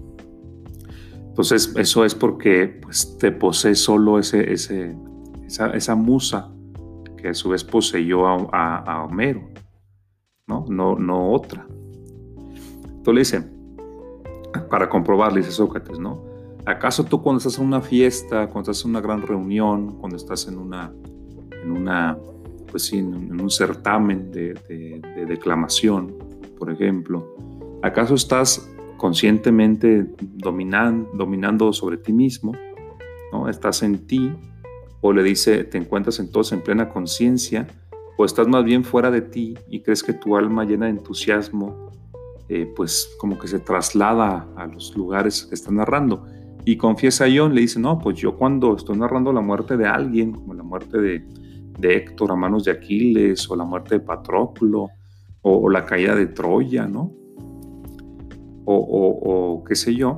Entonces 1.25 1.73
eso 1.75 2.05
es 2.05 2.13
porque 2.13 2.79
pues, 2.83 3.17
te 3.17 3.31
posee 3.31 3.73
solo 3.73 4.19
ese, 4.19 4.53
ese, 4.53 4.95
esa, 5.73 5.95
musa 5.95 6.49
que 7.17 7.29
a 7.29 7.33
su 7.33 7.49
vez 7.49 7.63
poseyó 7.63 8.27
a, 8.27 9.05
Homero, 9.05 9.41
¿no? 10.47 10.65
¿no? 10.69 10.95
No 10.95 11.31
otra. 11.31 11.65
Entonces 13.01 13.13
le 13.13 13.19
dice, 13.19 13.51
para 14.69 14.89
comprobar, 14.89 15.33
dice 15.33 15.51
Sócrates, 15.51 15.99
¿no? 15.99 16.23
¿Acaso 16.65 17.03
tú 17.03 17.21
cuando 17.21 17.39
estás 17.39 17.57
en 17.57 17.65
una 17.65 17.81
fiesta, 17.81 18.47
cuando 18.47 18.71
estás 18.71 18.85
en 18.85 18.91
una 18.91 19.01
gran 19.01 19.21
reunión, 19.23 19.97
cuando 19.97 20.15
estás 20.15 20.47
en 20.47 20.57
una, 20.57 20.91
en 21.63 21.71
una 21.71 22.17
pues 22.71 22.85
sí, 22.85 22.99
en 22.99 23.39
un 23.39 23.49
certamen 23.49 24.31
de, 24.31 24.53
declamación, 25.27 26.15
por 26.57 26.71
ejemplo, 26.71 27.35
¿acaso 27.81 28.15
estás 28.15 28.71
conscientemente 28.97 30.07
dominando, 30.21 31.09
dominando 31.13 31.73
sobre 31.73 31.97
ti 31.97 32.13
mismo? 32.13 32.53
¿no? 33.31 33.49
¿Estás 33.49 33.83
en 33.83 34.07
ti? 34.07 34.31
¿O 35.01 35.13
le 35.13 35.23
dice, 35.23 35.63
te 35.63 35.77
encuentras 35.77 36.19
entonces 36.19 36.53
en 36.53 36.61
plena 36.61 36.89
conciencia? 36.89 37.67
¿O 38.17 38.25
estás 38.25 38.47
más 38.47 38.63
bien 38.63 38.83
fuera 38.83 39.09
de 39.09 39.21
ti 39.21 39.55
y 39.67 39.81
crees 39.81 40.03
que 40.03 40.13
tu 40.13 40.37
alma 40.37 40.63
llena 40.63 40.85
de 40.85 40.91
entusiasmo 40.91 41.91
eh, 42.53 42.69
pues 42.75 43.15
como 43.17 43.39
que 43.39 43.47
se 43.47 43.59
traslada 43.59 44.45
a 44.57 44.67
los 44.67 44.93
lugares 44.97 45.45
que 45.45 45.55
está 45.55 45.71
narrando. 45.71 46.25
Y 46.65 46.75
confiesa 46.75 47.25
John, 47.33 47.55
le 47.55 47.61
dice, 47.61 47.79
no, 47.79 47.97
pues 47.97 48.17
yo 48.17 48.35
cuando 48.35 48.75
estoy 48.75 48.97
narrando 48.97 49.31
la 49.31 49.39
muerte 49.39 49.77
de 49.77 49.87
alguien, 49.87 50.33
como 50.33 50.53
la 50.53 50.61
muerte 50.61 50.97
de, 50.97 51.25
de 51.79 51.95
Héctor 51.95 52.29
a 52.29 52.35
manos 52.35 52.65
de 52.65 52.71
Aquiles, 52.71 53.49
o 53.49 53.55
la 53.55 53.63
muerte 53.63 53.95
de 53.95 54.01
Patroclo, 54.01 54.89
o, 55.43 55.69
la 55.69 55.85
caída 55.85 56.13
de 56.13 56.27
Troya, 56.27 56.87
¿no? 56.87 57.13
O, 58.65 58.75
o, 58.75 59.63
qué 59.63 59.73
sé 59.73 59.95
yo, 59.95 60.17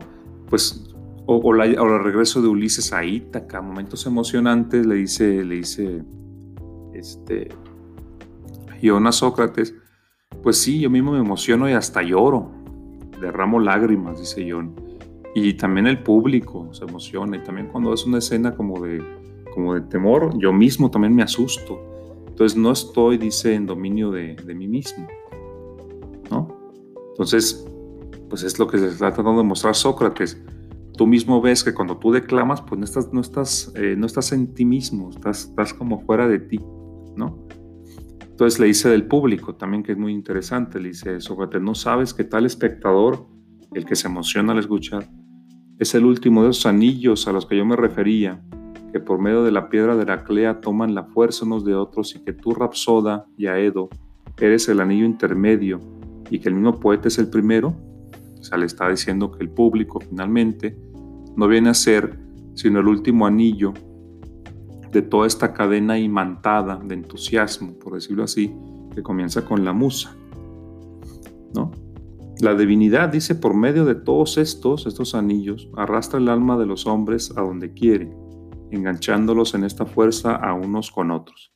pues, 0.50 0.92
o, 1.26 1.54
la, 1.54 1.66
el 1.66 2.04
regreso 2.04 2.42
de 2.42 2.48
Ulises 2.48 2.92
a 2.94 3.06
Ítaca, 3.06 3.62
momentos 3.62 4.06
emocionantes, 4.06 4.86
le 4.86 4.96
dice, 4.96 5.44
le 5.44 5.56
dice, 5.56 6.04
este, 6.94 7.50
John 8.82 9.08
a 9.08 9.12
Sócrates, 9.12 9.74
pues 10.42 10.58
sí, 10.58 10.80
yo 10.80 10.90
mismo 10.90 11.14
me 11.14 11.20
emociono 11.20 11.70
y 11.70 11.74
hasta 11.74 12.02
lloro, 12.02 12.52
derramo 13.22 13.60
lágrimas, 13.60 14.20
dice 14.20 14.46
John. 14.50 14.76
Y 15.36 15.54
también 15.54 15.88
el 15.88 16.04
público 16.04 16.70
se 16.74 16.84
emociona. 16.84 17.38
Y 17.38 17.44
también 17.44 17.68
cuando 17.68 17.94
es 17.94 18.06
una 18.06 18.20
escena 18.20 18.56
como 18.56 18.84
de, 18.84 19.02
como 19.54 19.74
de 19.74 19.82
temor, 19.82 20.38
yo 20.38 20.54
mismo 20.54 20.92
también 20.92 21.16
me 21.16 21.24
asusto. 21.24 21.80
Entonces 22.28 22.58
no 22.58 22.72
estoy, 22.72 23.18
dice, 23.18 23.54
en 23.54 23.66
dominio 23.66 24.12
de, 24.12 24.36
mí 24.56 24.68
mismo. 24.68 25.08
¿no? 26.30 26.48
Entonces, 27.12 27.66
pues 28.30 28.44
es 28.44 28.60
lo 28.60 28.68
que 28.68 28.78
se 28.78 28.88
está 28.88 29.12
tratando 29.12 29.42
de 29.42 29.48
mostrar 29.48 29.76
Sócrates. 29.76 30.42
Tú 30.98 31.08
mismo 31.08 31.42
ves 31.42 31.64
que 31.64 31.74
cuando 31.74 31.98
tú 31.98 32.12
declamas, 32.12 32.62
pues 32.62 32.78
no 32.78 32.86
estás, 32.86 33.12
no 33.12 33.22
estás, 33.22 33.72
eh, 33.76 33.96
no 33.98 34.06
estás 34.06 34.32
en 34.32 34.54
ti 34.54 34.66
mismo, 34.66 35.10
estás, 35.10 35.46
estás 35.46 35.74
como 35.74 36.00
fuera 36.02 36.28
de 36.28 36.40
ti, 36.40 36.60
¿no? 37.16 37.48
Entonces 38.30 38.60
le 38.60 38.68
dice 38.68 38.90
del 38.90 39.08
público 39.08 39.56
también, 39.56 39.84
que 39.84 39.92
es 39.92 39.98
muy 39.98 40.12
interesante, 40.12 40.80
le 40.80 40.90
dice 40.90 41.20
Sócrates, 41.20 41.62
¿no 41.62 41.76
sabes 41.76 42.14
que 42.14 42.24
tal 42.24 42.46
espectador, 42.46 43.28
el 43.74 43.86
que 43.86 43.96
se 43.96 44.08
emociona 44.08 44.54
al 44.54 44.60
escuchar, 44.60 45.08
es 45.80 45.96
el 45.96 46.06
último 46.06 46.44
de 46.44 46.52
esos 46.52 46.66
anillos 46.66 47.28
a 47.28 47.32
los 47.32 47.46
que 47.46 47.58
yo 47.58 47.66
me 47.66 47.76
refería, 47.76 48.44
que 48.92 49.00
por 49.00 49.20
medio 49.20 49.44
de 49.44 49.52
la 49.52 49.70
piedra 49.70 49.96
de 49.96 50.04
Heraclea 50.04 50.62
toman 50.62 50.94
la 50.94 51.04
fuerza 51.06 51.46
unos 51.46 51.66
de 51.66 51.74
otros 51.74 52.16
y 52.16 52.24
que 52.24 52.34
tú, 52.34 52.54
Rapsoda 52.54 53.26
y 53.38 53.48
Aedo, 53.48 53.90
eres 54.40 54.68
el 54.70 54.80
anillo 54.80 55.06
intermedio 55.06 55.80
y 56.30 56.40
que 56.40 56.50
el 56.50 56.56
mismo 56.56 56.80
poeta 56.80 57.08
es 57.08 57.18
el 57.18 57.30
primero? 57.30 57.76
O 58.44 58.46
sea, 58.46 58.58
le 58.58 58.66
está 58.66 58.90
diciendo 58.90 59.32
que 59.32 59.42
el 59.42 59.50
público 59.50 60.02
finalmente 60.02 60.78
no 61.38 61.48
viene 61.48 61.70
a 61.70 61.74
ser 61.74 62.20
sino 62.56 62.82
el 62.82 62.88
último 62.90 63.26
anillo 63.26 63.74
de 64.92 65.02
toda 65.02 65.28
esta 65.28 65.54
cadena 65.54 65.98
imantada 65.98 66.76
de 66.76 66.94
entusiasmo, 66.94 67.80
por 67.80 67.94
decirlo 67.94 68.26
así, 68.26 68.54
que 68.94 69.02
comienza 69.02 69.46
con 69.46 69.64
la 69.64 69.72
musa. 69.72 70.14
¿no? 71.56 71.72
La 72.42 72.54
divinidad, 72.54 73.08
dice, 73.08 73.34
por 73.34 73.54
medio 73.54 73.86
de 73.86 73.96
todos 73.96 74.38
estos, 74.38 74.88
estos 74.88 75.16
anillos, 75.16 75.70
arrastra 75.78 76.20
el 76.20 76.28
alma 76.28 76.58
de 76.58 76.66
los 76.66 76.86
hombres 76.86 77.32
a 77.38 77.42
donde 77.42 77.72
quiere, 77.72 78.14
enganchándolos 78.72 79.56
en 79.56 79.64
esta 79.64 79.86
fuerza 79.86 80.36
a 80.36 80.54
unos 80.54 80.92
con 80.92 81.12
otros. 81.12 81.54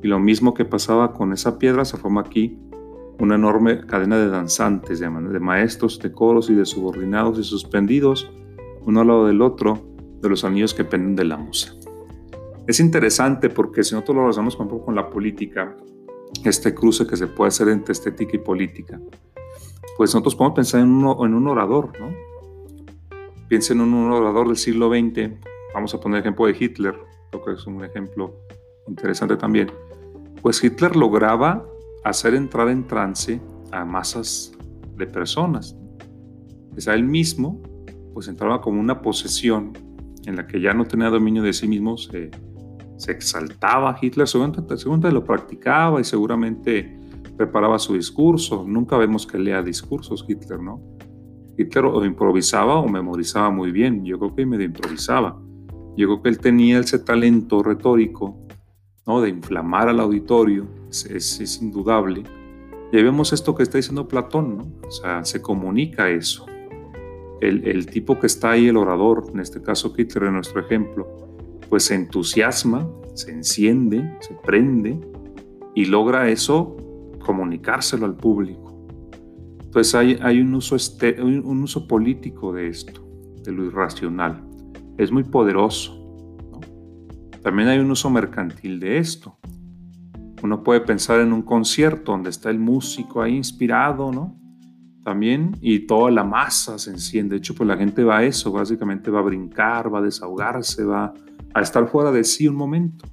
Y 0.00 0.06
lo 0.06 0.20
mismo 0.20 0.54
que 0.54 0.64
pasaba 0.64 1.12
con 1.12 1.32
esa 1.32 1.58
piedra, 1.58 1.84
se 1.84 1.96
forma 1.96 2.20
aquí 2.20 2.56
una 3.20 3.34
enorme 3.34 3.86
cadena 3.86 4.18
de 4.18 4.28
danzantes, 4.28 4.98
de, 4.98 5.08
maestros, 5.10 5.98
de 5.98 6.10
coros 6.10 6.48
y 6.48 6.54
de 6.54 6.64
subordinados 6.64 7.38
y 7.38 7.44
suspendidos, 7.44 8.32
uno 8.86 9.02
al 9.02 9.06
lado 9.06 9.26
del 9.26 9.42
otro, 9.42 9.86
de 10.20 10.28
los 10.28 10.42
anillos 10.44 10.74
que 10.74 10.84
penden 10.84 11.16
de 11.16 11.24
la 11.24 11.36
musa. 11.36 11.74
Es 12.66 12.80
interesante 12.80 13.50
porque 13.50 13.84
si 13.84 13.94
nosotros 13.94 14.16
lo 14.16 14.22
relacionamos 14.22 14.56
un 14.58 14.68
poco 14.68 14.86
con 14.86 14.94
la 14.94 15.10
política, 15.10 15.76
este 16.44 16.74
cruce 16.74 17.06
que 17.06 17.16
se 17.16 17.26
puede 17.26 17.48
hacer 17.48 17.68
entre 17.68 17.92
estética 17.92 18.36
y 18.36 18.38
política, 18.38 18.98
pues 19.96 20.14
nosotros 20.14 20.34
podemos 20.34 20.56
pensar 20.56 20.80
en 20.80 20.88
un, 20.88 21.26
en 21.26 21.34
un 21.34 21.46
orador, 21.46 21.92
¿no? 22.00 22.14
Piensen 23.48 23.80
en 23.80 23.92
un 23.92 24.12
orador 24.12 24.46
del 24.46 24.56
siglo 24.56 24.88
XX, 24.88 25.30
vamos 25.74 25.92
a 25.94 26.00
poner 26.00 26.18
el 26.18 26.22
ejemplo 26.22 26.46
de 26.46 26.56
Hitler, 26.58 26.94
creo 27.30 27.44
que 27.44 27.52
es 27.52 27.66
un 27.66 27.84
ejemplo 27.84 28.34
interesante 28.86 29.36
también. 29.36 29.70
Pues 30.40 30.62
Hitler 30.62 30.96
lograba 30.96 31.66
hacer 32.04 32.34
entrar 32.34 32.68
en 32.68 32.86
trance 32.86 33.40
a 33.72 33.84
masas 33.84 34.52
de 34.96 35.06
personas. 35.06 35.76
O 36.76 36.80
sea, 36.80 36.94
él 36.94 37.04
mismo, 37.04 37.60
pues 38.14 38.28
entraba 38.28 38.60
como 38.60 38.80
una 38.80 39.02
posesión 39.02 39.72
en 40.26 40.36
la 40.36 40.46
que 40.46 40.60
ya 40.60 40.74
no 40.74 40.84
tenía 40.84 41.08
dominio 41.08 41.42
de 41.42 41.52
sí 41.52 41.66
mismo, 41.66 41.96
se 41.96 42.30
se 43.00 43.12
exaltaba 43.12 43.96
Hitler, 43.98 44.28
seguramente, 44.28 45.10
lo 45.10 45.24
practicaba 45.24 46.02
y 46.02 46.04
seguramente 46.04 47.00
preparaba 47.34 47.78
su 47.78 47.94
discurso. 47.94 48.66
Nunca 48.68 48.98
vemos 48.98 49.26
que 49.26 49.38
lea 49.38 49.62
discursos 49.62 50.22
Hitler, 50.28 50.60
¿no? 50.60 50.82
Hitler 51.56 51.86
o 51.86 52.04
improvisaba 52.04 52.78
o 52.78 52.88
memorizaba 52.88 53.48
muy 53.48 53.72
bien. 53.72 54.04
Yo 54.04 54.18
creo 54.18 54.34
que 54.34 54.44
medio 54.44 54.66
improvisaba. 54.66 55.40
Yo 55.96 56.08
creo 56.08 56.22
que 56.22 56.28
él 56.28 56.38
tenía 56.40 56.80
ese 56.80 56.98
talento 56.98 57.62
retórico, 57.62 58.36
¿no? 59.06 59.22
De 59.22 59.30
inflamar 59.30 59.88
al 59.88 59.98
auditorio, 60.00 60.66
es, 60.90 61.62
indudable. 61.62 62.24
Y 62.92 62.96
ahí 62.96 63.02
vemos 63.02 63.32
esto 63.32 63.54
que 63.54 63.62
está 63.62 63.78
diciendo 63.78 64.08
Platón, 64.08 64.58
¿no? 64.58 64.72
O 64.86 64.90
sea, 64.90 65.24
se 65.24 65.40
comunica 65.40 66.10
eso. 66.10 66.46
El, 67.40 67.66
el 67.66 67.86
tipo 67.86 68.18
que 68.18 68.26
está 68.26 68.50
ahí, 68.50 68.68
el 68.68 68.76
orador, 68.76 69.30
en 69.32 69.40
este 69.40 69.62
caso 69.62 69.92
Hitler, 69.96 70.24
en 70.24 70.34
nuestro 70.34 70.60
ejemplo, 70.60 71.06
pues 71.68 71.84
se 71.84 71.94
entusiasma, 71.94 72.86
se 73.14 73.30
enciende, 73.30 74.16
se 74.20 74.34
prende 74.34 75.00
y 75.74 75.86
logra 75.86 76.28
eso 76.28 76.76
comunicárselo 77.24 78.06
al 78.06 78.16
público. 78.16 78.70
Entonces 79.70 79.94
hay, 79.94 80.18
hay 80.20 80.40
un, 80.40 80.52
uso 80.54 80.74
este, 80.74 81.22
un, 81.22 81.62
uso 81.62 81.86
político 81.86 82.52
de 82.52 82.66
esto, 82.66 83.06
de 83.44 83.52
lo 83.52 83.64
irracional. 83.64 84.44
Es 84.98 85.12
muy 85.12 85.22
poderoso. 85.22 85.96
También 87.42 87.68
hay 87.68 87.78
un 87.78 87.90
uso 87.90 88.10
mercantil 88.10 88.80
de 88.80 88.98
esto. 88.98 89.38
Uno 90.42 90.62
puede 90.62 90.80
pensar 90.80 91.20
en 91.20 91.32
un 91.32 91.42
concierto 91.42 92.12
donde 92.12 92.30
está 92.30 92.50
el 92.50 92.58
músico 92.58 93.22
ahí 93.22 93.36
inspirado, 93.36 94.10
¿no? 94.10 94.36
También, 95.04 95.56
y 95.60 95.86
toda 95.86 96.10
la 96.10 96.24
masa 96.24 96.78
se 96.78 96.90
enciende. 96.90 97.34
De 97.34 97.38
hecho, 97.38 97.54
pues 97.54 97.66
la 97.66 97.76
gente 97.76 98.04
va 98.04 98.18
a 98.18 98.24
eso, 98.24 98.52
básicamente 98.52 99.10
va 99.10 99.20
a 99.20 99.22
brincar, 99.22 99.92
va 99.92 99.98
a 99.98 100.02
desahogarse, 100.02 100.84
va 100.84 101.12
a 101.54 101.60
estar 101.60 101.88
fuera 101.88 102.12
de 102.12 102.24
sí 102.24 102.46
un 102.48 102.56
momento. 102.56 103.06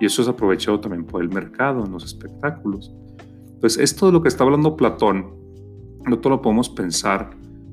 Y 0.00 0.06
eso 0.06 0.22
es 0.22 0.28
aprovechado 0.28 0.80
también 0.80 1.04
por 1.04 1.22
el 1.22 1.28
mercado, 1.28 1.84
en 1.84 1.92
los 1.92 2.04
espectáculos. 2.04 2.92
Pues 3.60 3.76
esto 3.78 4.06
de 4.06 4.12
lo 4.12 4.22
que 4.22 4.28
está 4.28 4.44
hablando 4.44 4.76
Platón, 4.76 5.34
no 6.06 6.18
todo 6.18 6.34
lo 6.34 6.42
podemos 6.42 6.68
pensar 6.68 7.30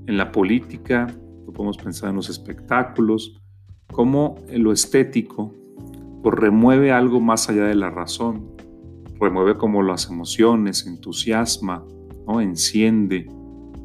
en 0.08 0.17
la 0.17 0.32
política, 0.32 1.08
lo 1.45 1.54
podemos 1.54 1.78
pensar 1.78 2.10
en 2.10 2.15
los 2.15 2.30
espectáculos, 2.30 3.41
cómo 3.91 4.36
lo 4.52 4.71
estético 4.71 5.54
pues, 6.24 6.36
remueve 6.36 6.91
algo 6.91 7.19
más 7.19 7.50
allá 7.50 7.65
de 7.65 7.76
la 7.76 7.89
razón, 7.89 8.50
remueve 9.21 9.57
como 9.57 9.84
las 9.84 10.10
emociones, 10.10 10.86
entusiasma, 10.88 11.86
¿no? 12.27 12.41
enciende, 12.41 13.27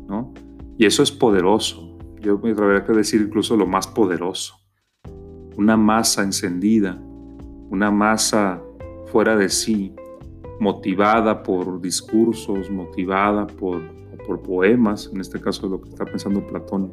¿no? 0.08 0.32
y 0.78 0.86
eso 0.86 1.02
es 1.02 1.10
poderoso. 1.10 1.96
Yo 2.20 2.38
me 2.38 2.50
atrevería 2.50 2.84
a 2.86 2.92
decir 2.92 3.20
incluso 3.20 3.56
lo 3.56 3.66
más 3.66 3.86
poderoso. 3.86 4.56
Una 5.56 5.76
masa 5.76 6.22
encendida, 6.22 7.00
una 7.70 7.90
masa 7.90 8.62
fuera 9.06 9.36
de 9.36 9.48
sí, 9.48 9.94
motivada 10.60 11.42
por 11.42 11.80
discursos, 11.80 12.70
motivada 12.70 13.46
por, 13.46 13.80
por 14.26 14.42
poemas, 14.42 15.10
en 15.12 15.20
este 15.20 15.40
caso 15.40 15.68
lo 15.68 15.80
que 15.80 15.90
está 15.90 16.04
pensando 16.04 16.46
Platón, 16.46 16.92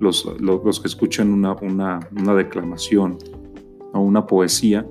los, 0.00 0.24
los, 0.40 0.80
que 0.80 0.88
escuchan 0.88 1.32
una, 1.32 1.54
una, 1.54 2.00
una 2.16 2.34
declamación 2.34 3.18
o 3.92 4.00
una 4.00 4.26
poesía, 4.26 4.86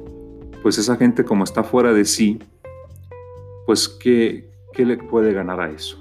pues 0.62 0.78
esa 0.78 0.96
gente 0.96 1.24
como 1.24 1.44
está 1.44 1.64
fuera 1.64 1.94
de 1.94 2.06
sí, 2.06 2.40
pues 3.66 3.88
¿qué, 3.88 4.52
qué 4.74 4.86
le 4.86 4.98
puede 4.98 5.34
ganar 5.34 5.60
a 5.60 5.70
eso? 5.70 5.98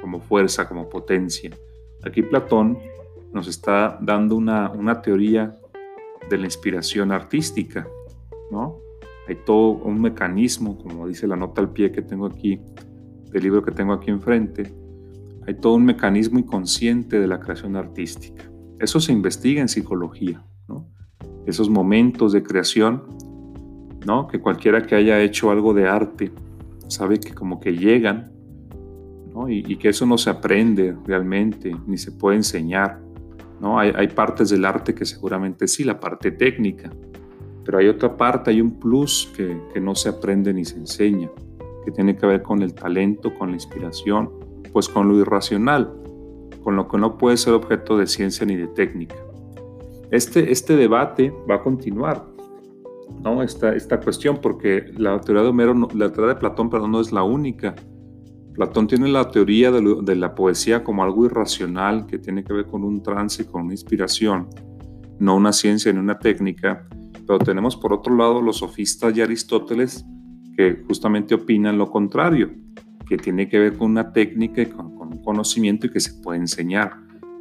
Como 0.00 0.20
fuerza, 0.20 0.68
como 0.68 0.88
potencia. 0.88 1.50
Aquí 2.04 2.22
Platón 2.22 2.78
nos 3.32 3.48
está 3.48 3.98
dando 4.00 4.36
una, 4.36 4.70
una 4.70 5.00
teoría 5.00 5.56
de 6.28 6.38
la 6.38 6.44
inspiración 6.44 7.12
artística, 7.12 7.86
¿no? 8.50 8.78
Hay 9.28 9.36
todo 9.36 9.70
un 9.70 10.00
mecanismo, 10.00 10.76
como 10.78 11.06
dice 11.06 11.26
la 11.26 11.36
nota 11.36 11.60
al 11.60 11.70
pie 11.70 11.92
que 11.92 12.02
tengo 12.02 12.26
aquí, 12.26 12.60
del 13.30 13.42
libro 13.42 13.62
que 13.62 13.70
tengo 13.70 13.92
aquí 13.92 14.10
enfrente, 14.10 14.74
hay 15.46 15.54
todo 15.54 15.74
un 15.74 15.84
mecanismo 15.84 16.38
inconsciente 16.38 17.18
de 17.18 17.26
la 17.26 17.40
creación 17.40 17.76
artística. 17.76 18.44
Eso 18.78 19.00
se 19.00 19.12
investiga 19.12 19.60
en 19.60 19.68
psicología. 19.68 20.44
Esos 21.46 21.68
momentos 21.68 22.32
de 22.32 22.42
creación, 22.42 23.02
¿no? 24.06 24.28
Que 24.28 24.40
cualquiera 24.40 24.82
que 24.82 24.94
haya 24.94 25.20
hecho 25.20 25.50
algo 25.50 25.74
de 25.74 25.88
arte 25.88 26.30
sabe 26.92 27.18
que 27.18 27.34
como 27.34 27.60
que 27.60 27.72
llegan, 27.72 28.32
¿no? 29.34 29.48
Y, 29.48 29.76
que 29.76 29.88
eso 29.88 30.06
no 30.06 30.18
se 30.18 30.30
aprende 30.30 30.94
realmente, 31.06 31.74
ni 31.86 31.96
se 31.96 32.12
puede 32.12 32.36
enseñar, 32.36 33.00
¿no? 33.60 33.78
Hay, 33.78 33.92
hay 33.94 34.08
partes 34.08 34.50
del 34.50 34.64
arte 34.64 34.94
que 34.94 35.04
seguramente 35.04 35.66
sí, 35.66 35.84
la 35.84 35.98
parte 35.98 36.30
técnica, 36.30 36.90
pero 37.64 37.78
hay 37.78 37.88
otra 37.88 38.16
parte, 38.16 38.50
hay 38.50 38.60
un 38.60 38.78
plus 38.78 39.32
que, 39.36 39.56
que 39.72 39.80
no 39.80 39.94
se 39.94 40.08
aprende 40.08 40.52
ni 40.52 40.64
se 40.64 40.76
enseña, 40.76 41.30
que 41.84 41.90
tiene 41.90 42.16
que 42.16 42.26
ver 42.26 42.42
con 42.42 42.62
el 42.62 42.74
talento, 42.74 43.32
con 43.34 43.48
la 43.48 43.54
inspiración, 43.54 44.30
pues 44.72 44.88
con 44.88 45.08
lo 45.08 45.18
irracional, 45.18 45.92
con 46.62 46.76
lo 46.76 46.88
que 46.88 46.98
no 46.98 47.18
puede 47.18 47.36
ser 47.36 47.54
objeto 47.54 47.98
de 47.98 48.06
ciencia 48.06 48.46
ni 48.46 48.56
de 48.56 48.68
técnica. 48.68 49.16
Este, 50.10 50.52
este 50.52 50.76
debate 50.76 51.32
va 51.50 51.56
a 51.56 51.62
continuar, 51.62 52.26
¿no? 53.22 53.42
esta, 53.42 53.74
esta 53.74 54.00
cuestión, 54.00 54.38
porque 54.40 54.92
la 54.96 55.20
teoría 55.20 55.42
de 55.42 55.48
Homero, 55.48 55.74
la 55.94 56.12
teoría 56.12 56.34
de 56.34 56.40
Platón, 56.40 56.70
perdón, 56.70 56.92
no 56.92 57.00
es 57.00 57.12
la 57.12 57.22
única. 57.22 57.74
Platón 58.54 58.86
tiene 58.86 59.08
la 59.08 59.30
teoría 59.30 59.70
de, 59.70 59.80
de, 60.02 60.16
la 60.16 60.34
poesía 60.34 60.84
como 60.84 61.02
algo 61.02 61.24
irracional 61.24 62.06
que 62.06 62.18
tiene 62.18 62.44
que 62.44 62.52
ver 62.52 62.66
con 62.66 62.84
un 62.84 63.02
trance, 63.02 63.46
con 63.46 63.62
una 63.62 63.72
inspiración, 63.72 64.48
no 65.18 65.36
una 65.36 65.52
ciencia 65.52 65.92
ni 65.92 65.98
una 65.98 66.18
técnica, 66.18 66.86
pero 67.26 67.38
tenemos 67.38 67.76
por 67.76 67.92
otro 67.92 68.14
lado 68.14 68.42
los 68.42 68.58
sofistas 68.58 69.16
y 69.16 69.22
Aristóteles 69.22 70.04
que 70.56 70.82
justamente 70.86 71.34
opinan 71.34 71.78
lo 71.78 71.90
contrario, 71.90 72.50
que 73.08 73.16
tiene 73.16 73.48
que 73.48 73.58
ver 73.58 73.76
con 73.76 73.92
una 73.92 74.12
técnica 74.12 74.62
y 74.62 74.66
con, 74.66 74.86
un 74.86 75.22
conocimiento 75.22 75.86
y 75.86 75.90
que 75.90 76.00
se 76.00 76.14
puede 76.22 76.38
enseñar. 76.40 76.96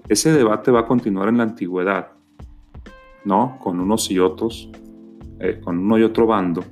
Ese 0.08 0.32
debate 0.32 0.72
va 0.72 0.82
a 0.82 0.86
continuar 0.86 1.30
en 1.30 1.38
la 1.38 1.44
antigüedad, 1.44 2.12
¿no? 3.26 3.58
Con 3.60 3.80
unos 3.80 4.10
y 4.12 4.20
otros, 4.20 4.70
eh, 5.42 5.60
con 5.60 5.80
uno 5.80 5.98
y 5.98 6.04
otro 6.04 6.26
bando, 6.26 6.64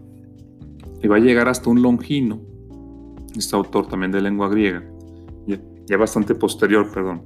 y 1.01 1.08
va 1.08 1.17
a 1.17 1.19
llegar 1.19 1.49
hasta 1.49 1.69
un 1.69 1.82
Longino, 1.82 2.41
este 3.36 3.55
autor 3.55 3.88
también 3.88 4.12
de 4.12 4.21
lengua 4.21 4.49
griega, 4.49 4.84
ya, 5.47 5.60
ya 5.86 5.97
bastante 5.97 6.36
posterior, 6.36 6.89
perdón. 6.93 7.23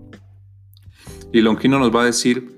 Y 1.32 1.42
Longino 1.42 1.80
nos 1.80 1.94
va 1.94 2.04
a 2.04 2.06
decir 2.06 2.54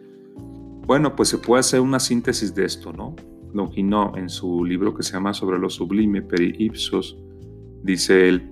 bueno, 0.86 1.16
pues 1.16 1.30
se 1.30 1.40
puede 1.40 1.62
hacer 1.62 1.82
una 1.82 2.00
síntesis 2.00 2.54
de 2.54 2.66
esto, 2.66 2.94
¿no? 2.94 3.16
Longino 3.54 4.14
en 4.16 4.30
su 4.30 4.64
libro 4.64 4.94
que 4.94 5.02
se 5.02 5.14
llama 5.14 5.34
Sobre 5.34 5.58
lo 5.58 5.70
sublime, 5.70 6.22
Peri 6.22 6.56
Ipsos, 6.60 7.18
dice 7.82 8.30
él, 8.30 8.52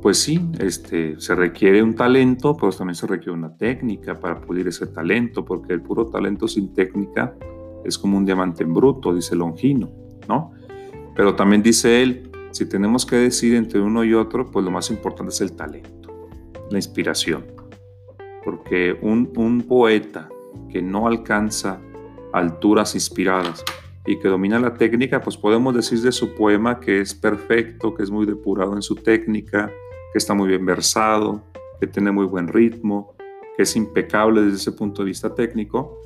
pues 0.00 0.18
sí, 0.18 0.40
este, 0.60 1.18
se 1.18 1.34
requiere 1.34 1.82
un 1.82 1.94
talento, 1.94 2.56
pero 2.56 2.70
también 2.72 2.94
se 2.94 3.06
requiere 3.06 3.32
una 3.32 3.56
técnica 3.56 4.18
para 4.18 4.40
pulir 4.40 4.68
ese 4.68 4.86
talento, 4.86 5.44
porque 5.44 5.72
el 5.72 5.82
puro 5.82 6.06
talento 6.06 6.46
sin 6.46 6.72
técnica 6.72 7.34
es 7.84 7.98
como 7.98 8.16
un 8.18 8.24
diamante 8.24 8.64
en 8.64 8.74
bruto, 8.74 9.14
dice 9.14 9.36
Longino, 9.36 9.90
¿no? 10.28 10.52
Pero 11.14 11.34
también 11.34 11.62
dice 11.62 12.02
él, 12.02 12.30
si 12.50 12.66
tenemos 12.66 13.06
que 13.06 13.16
decir 13.16 13.54
entre 13.54 13.80
uno 13.80 14.04
y 14.04 14.14
otro, 14.14 14.50
pues 14.50 14.64
lo 14.64 14.70
más 14.70 14.90
importante 14.90 15.32
es 15.32 15.40
el 15.40 15.52
talento, 15.52 16.28
la 16.70 16.78
inspiración. 16.78 17.46
Porque 18.44 18.98
un, 19.02 19.32
un 19.36 19.62
poeta 19.62 20.28
que 20.70 20.82
no 20.82 21.06
alcanza 21.06 21.80
alturas 22.32 22.94
inspiradas 22.94 23.64
y 24.06 24.18
que 24.18 24.28
domina 24.28 24.58
la 24.58 24.74
técnica, 24.74 25.20
pues 25.20 25.36
podemos 25.36 25.74
decir 25.74 26.00
de 26.00 26.12
su 26.12 26.34
poema 26.34 26.80
que 26.80 27.00
es 27.00 27.14
perfecto, 27.14 27.94
que 27.94 28.02
es 28.02 28.10
muy 28.10 28.26
depurado 28.26 28.74
en 28.74 28.82
su 28.82 28.96
técnica, 28.96 29.70
que 30.12 30.18
está 30.18 30.34
muy 30.34 30.48
bien 30.48 30.66
versado, 30.66 31.42
que 31.80 31.86
tiene 31.86 32.10
muy 32.10 32.26
buen 32.26 32.48
ritmo, 32.48 33.14
que 33.56 33.62
es 33.62 33.76
impecable 33.76 34.42
desde 34.42 34.56
ese 34.56 34.72
punto 34.72 35.02
de 35.02 35.06
vista 35.06 35.34
técnico, 35.34 36.01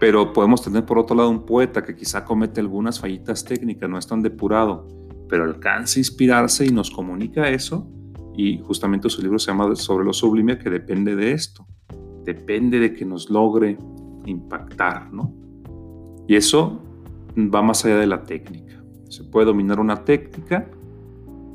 pero 0.00 0.32
podemos 0.32 0.62
tener 0.62 0.84
por 0.84 0.98
otro 0.98 1.16
lado 1.16 1.30
un 1.30 1.46
poeta 1.46 1.82
que 1.82 1.94
quizá 1.94 2.24
comete 2.24 2.60
algunas 2.60 3.00
fallitas 3.00 3.44
técnicas, 3.44 3.88
no 3.88 3.98
es 3.98 4.06
tan 4.06 4.22
depurado, 4.22 4.86
pero 5.28 5.44
alcanza 5.44 5.98
a 5.98 6.00
inspirarse 6.00 6.66
y 6.66 6.70
nos 6.70 6.90
comunica 6.90 7.48
eso, 7.48 7.88
y 8.36 8.58
justamente 8.58 9.08
su 9.08 9.22
libro 9.22 9.38
se 9.38 9.50
llama 9.50 9.74
Sobre 9.76 10.04
lo 10.04 10.12
sublime, 10.12 10.58
que 10.58 10.70
depende 10.70 11.16
de 11.16 11.32
esto 11.32 11.66
depende 12.26 12.80
de 12.80 12.92
que 12.92 13.04
nos 13.06 13.30
logre 13.30 13.78
impactar, 14.26 15.10
¿no? 15.12 15.32
Y 16.26 16.34
eso 16.34 16.82
va 17.36 17.62
más 17.62 17.84
allá 17.84 17.98
de 17.98 18.08
la 18.08 18.24
técnica. 18.24 18.82
Se 19.08 19.24
puede 19.24 19.46
dominar 19.46 19.78
una 19.78 20.04
técnica 20.04 20.68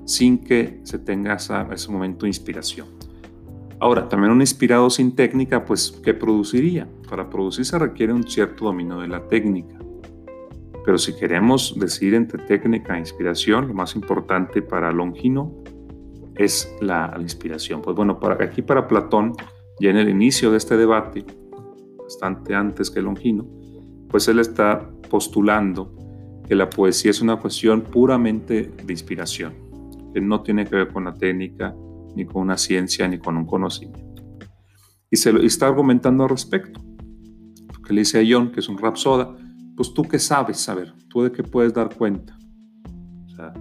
sin 0.06 0.40
que 0.40 0.80
se 0.84 0.98
tenga 0.98 1.36
ese 1.36 1.92
momento 1.92 2.26
de 2.26 2.30
inspiración. 2.30 2.88
Ahora, 3.82 4.08
también 4.08 4.32
un 4.32 4.42
inspirado 4.42 4.92
sin 4.92 5.16
técnica, 5.16 5.66
pues, 5.66 6.00
¿qué 6.04 6.14
produciría? 6.14 6.88
Para 7.10 7.28
producir 7.28 7.66
se 7.66 7.80
requiere 7.80 8.14
un 8.14 8.24
cierto 8.24 8.66
dominio 8.66 9.00
de 9.00 9.08
la 9.08 9.28
técnica. 9.28 9.76
Pero 10.86 11.00
si 11.00 11.16
queremos 11.16 11.74
decidir 11.80 12.14
entre 12.14 12.44
técnica 12.44 12.96
e 12.96 13.00
inspiración, 13.00 13.70
lo 13.70 13.74
más 13.74 13.96
importante 13.96 14.62
para 14.62 14.92
Longino 14.92 15.64
es 16.36 16.72
la, 16.80 17.12
inspiración. 17.20 17.82
Pues 17.82 17.96
bueno, 17.96 18.20
para, 18.20 18.36
aquí 18.44 18.62
para 18.62 18.88
Platón, 18.88 19.34
ya 19.80 19.90
en 19.90 19.98
el 19.98 20.10
inicio 20.10 20.52
de 20.52 20.58
este 20.58 20.78
debate, 20.78 21.26
bastante 21.98 22.54
antes 22.54 22.92
que 22.92 23.02
Longino, 23.02 23.48
pues 24.10 24.28
él 24.28 24.38
está 24.38 24.88
postulando 25.10 25.92
que 26.48 26.54
la 26.54 26.70
poesía 26.70 27.10
es 27.10 27.20
una 27.20 27.38
cuestión 27.38 27.82
puramente 27.82 28.72
de 28.86 28.94
inspiración, 28.94 29.56
que 30.14 30.22
no 30.22 30.42
tiene 30.42 30.66
que 30.66 30.76
ver 30.76 30.90
con 30.90 31.06
la 31.06 31.16
técnica, 31.16 31.76
ni 32.16 32.26
con 32.26 32.42
una 32.42 32.58
ciencia, 32.58 33.08
ni 33.08 33.18
con 33.18 33.38
un 33.38 33.46
conocimiento. 33.46 34.24
Y 35.10 35.18
se 35.18 35.32
lo 35.32 35.42
está 35.42 35.68
argumentando 35.68 36.24
al 36.24 36.30
respecto. 36.30 36.80
Porque 37.68 37.94
le 37.94 38.02
dice 38.02 38.20
a 38.20 38.24
John, 38.28 38.52
que 38.52 38.60
es 38.60 38.70
un 38.70 38.78
rapsoda, 38.78 39.36
pues 39.76 39.94
tú 39.94 40.04
qué 40.04 40.20
sabes, 40.20 40.68
a 40.70 40.76
ver, 40.76 40.94
tú 41.10 41.24
de 41.24 41.32
qué 41.32 41.44
puedes 41.44 41.74
dar 41.74 41.96
cuenta. 41.96 42.38
O 43.26 43.30
sea, 43.30 43.54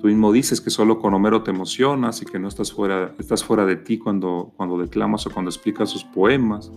Tú 0.00 0.06
mismo 0.06 0.32
dices 0.32 0.62
que 0.62 0.70
solo 0.70 0.98
con 0.98 1.12
Homero 1.12 1.42
te 1.42 1.50
emocionas 1.50 2.22
y 2.22 2.24
que 2.24 2.38
no 2.38 2.48
estás 2.48 2.72
fuera, 2.72 3.14
estás 3.18 3.44
fuera 3.44 3.66
de 3.66 3.76
ti 3.76 3.98
cuando, 3.98 4.54
cuando 4.56 4.78
declamas 4.78 5.26
o 5.26 5.30
cuando 5.30 5.50
explicas 5.50 5.90
sus 5.90 6.04
poemas, 6.04 6.72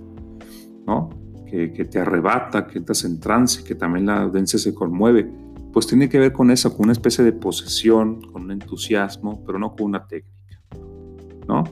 ¿no? 0.86 1.10
Que, 1.50 1.72
que 1.72 1.86
te 1.86 2.00
arrebata, 2.00 2.68
que 2.68 2.80
estás 2.80 3.06
en 3.06 3.22
trance, 3.22 3.64
que 3.64 3.76
también 3.76 4.08
la 4.08 4.24
audiencia 4.24 4.60
se 4.60 4.74
conmueve. 4.74 5.32
Pues 5.72 5.88
tiene 5.88 6.10
que 6.10 6.20
ver 6.20 6.34
con 6.34 6.52
eso, 6.52 6.76
con 6.76 6.88
una 6.88 6.92
especie 6.92 7.24
de 7.24 7.32
posesión, 7.32 8.20
con 8.20 8.44
un 8.44 8.52
entusiasmo, 8.52 9.42
pero 9.46 9.58
no 9.58 9.74
con 9.74 9.86
una 9.86 10.06
técnica, 10.06 10.43
¿no? 11.48 11.64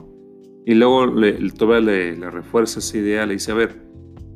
Y 0.64 0.74
luego 0.74 1.06
le, 1.06 1.50
todavía 1.50 2.14
le, 2.14 2.30
refuerza 2.30 2.78
esa 2.78 2.98
idea, 2.98 3.26
le 3.26 3.34
dice, 3.34 3.52
a 3.52 3.54
ver, 3.54 3.82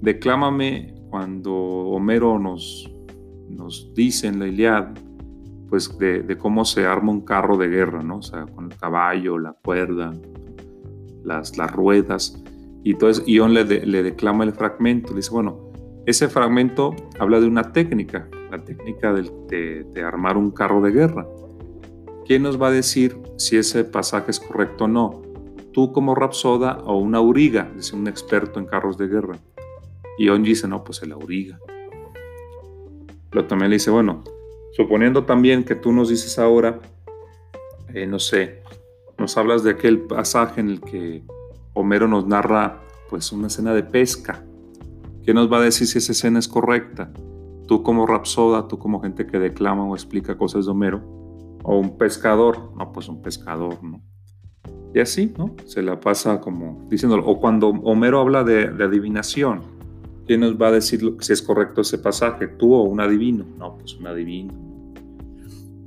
declámame 0.01 0.95
cuando 1.11 1.55
Homero 1.55 2.39
nos, 2.39 2.91
nos 3.49 3.93
dice 3.95 4.27
en 4.27 4.41
la 4.41 4.49
Iliad 4.49 4.89
pues 5.69 5.99
de, 5.99 6.37
cómo 6.39 6.65
se 6.65 6.87
arma 6.87 7.13
un 7.13 7.23
carro 7.23 7.57
de 7.57 7.69
guerra, 7.69 8.03
¿no? 8.03 8.19
O 8.19 8.23
sea, 8.23 8.47
con 8.47 8.71
el 8.71 8.79
caballo, 8.79 9.39
la 9.39 9.53
cuerda, 9.53 10.13
las, 11.25 11.57
las 11.59 11.73
ruedas. 11.73 12.43
Y 12.85 12.93
entonces 12.93 13.25
Ion 13.27 13.53
le, 13.53 13.65
le 13.65 14.03
declama 14.03 14.45
el 14.45 14.53
fragmento, 14.53 15.11
le 15.11 15.17
dice, 15.17 15.31
bueno, 15.33 15.67
ese 16.07 16.29
fragmento 16.29 16.95
habla 17.19 17.41
de 17.41 17.49
una 17.49 17.73
técnica, 17.73 18.29
la 18.51 18.63
técnica 18.63 19.13
de, 19.13 19.85
de, 19.93 20.03
armar 20.03 20.37
un 20.37 20.53
carro 20.53 20.81
de 20.81 20.93
guerra. 20.93 21.27
¿Quién 22.25 22.45
nos 22.45 22.63
va 22.63 22.69
a 22.69 22.71
decir 22.71 23.19
si 23.37 23.57
ese 23.57 23.83
pasaje 23.83 24.31
es 24.31 24.39
correcto 24.39 24.85
o 24.85 24.89
no? 24.89 25.23
Tú 25.77 25.93
como 25.93 26.15
Rapsoda 26.15 26.79
o 26.87 26.97
una 26.97 27.19
auriga, 27.19 27.71
dice 27.77 27.95
un 27.95 28.09
experto 28.09 28.59
en 28.59 28.65
carros 28.65 28.97
de 28.97 29.09
guerra. 29.09 29.37
Ion 30.17 30.43
dice, 30.43 30.67
no, 30.67 30.83
pues 30.83 31.03
el 31.03 31.13
auriga. 31.13 31.61
Pero 33.29 33.47
también 33.47 33.69
le 33.69 33.77
dice, 33.77 33.91
bueno, 33.91 34.25
suponiendo 34.73 35.27
también 35.27 35.65
que 35.65 35.75
tú 35.75 35.93
nos 35.93 36.09
dices 36.09 36.39
ahora, 36.39 36.81
eh, 37.93 38.07
no 38.07 38.19
sé, 38.19 38.63
nos 39.19 39.37
hablas 39.37 39.65
de 39.65 39.73
aquel 39.73 40.01
pasaje 40.01 40.63
en 40.63 40.71
el 40.71 40.81
que 40.81 41.23
Homero 41.75 42.09
nos 42.09 42.27
narra 42.27 42.81
pues 43.11 43.31
una 43.31 43.49
escena 43.49 43.75
de 43.75 43.83
pesca. 43.83 44.43
¿Qué 45.27 45.35
nos 45.35 45.53
va 45.53 45.59
a 45.59 45.63
decir 45.63 45.87
si 45.87 45.99
esa 45.99 46.13
escena 46.13 46.39
es 46.39 46.49
correcta? 46.49 47.13
Tú 47.69 47.83
como 47.83 48.07
rapsoda, 48.07 48.67
tú 48.67 48.79
como 48.79 49.03
gente 49.03 49.27
que 49.27 49.39
declama 49.39 49.85
o 49.85 49.95
explica 49.95 50.39
cosas 50.39 50.65
de 50.65 50.71
Homero, 50.71 51.03
o 51.63 51.79
un 51.79 51.99
pescador, 51.99 52.73
no, 52.75 52.93
pues 52.95 53.11
un 53.11 53.21
pescador, 53.21 53.85
¿no? 53.85 54.01
Y 54.97 55.01
así, 55.01 55.35
¿no? 55.37 55.55
Se 55.67 55.83
la 55.83 56.01
pasa 56.01 56.41
como 56.41 56.87
diciéndolo. 56.89 57.23
O 57.27 57.39
cuando 57.39 57.69
Homero 57.69 58.19
habla 58.19 58.45
de, 58.45 58.83
adivinación, 58.83 59.61
¿quién 60.27 60.41
nos 60.41 60.59
va 60.59 60.69
a 60.69 60.73
decir 60.73 61.03
si 61.21 61.35
es 61.35 61.43
correcto 61.43 61.83
ese 61.83 61.99
pasaje? 61.99 62.49
¿Tú 62.49 62.73
o 62.73 62.85
un 62.85 62.99
adivino? 63.03 63.45
No, 63.59 63.77
pues 63.77 63.95
un 63.97 64.07
adivino. 64.07 64.55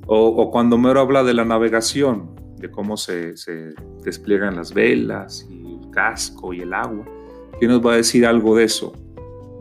O, 0.06 0.28
o 0.28 0.52
cuando 0.52 0.76
Homero 0.76 1.00
habla 1.00 1.24
de 1.24 1.34
la 1.34 1.44
navegación, 1.44 2.36
de 2.58 2.70
cómo 2.70 2.98
se, 2.98 3.36
se 3.36 3.74
despliegan 4.04 4.56
las 4.56 4.76
velas 4.76 5.48
y 5.50 5.74
el 5.74 5.90
casco 5.90 6.54
y 6.54 6.60
el 6.60 6.72
agua, 6.72 7.04
¿quién 7.58 7.72
nos 7.72 7.84
va 7.84 7.94
a 7.94 7.96
decir 7.96 8.28
algo 8.28 8.56
de 8.56 8.66
eso? 8.66 8.94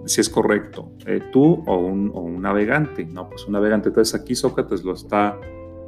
si 0.05 0.21
es 0.21 0.29
correcto, 0.29 0.93
eh, 1.07 1.23
tú 1.33 1.63
o 1.67 1.77
un, 1.77 2.11
o 2.15 2.21
un, 2.21 2.43
navegante. 2.43 3.05
No, 3.07 3.29
pues 3.31 3.47
un 3.47 3.53
navegante. 3.53 3.89
Entonces 3.89 4.19
aquí 4.19 4.35
Sócrates 4.35 4.83
lo 4.85 4.93
está 4.93 5.39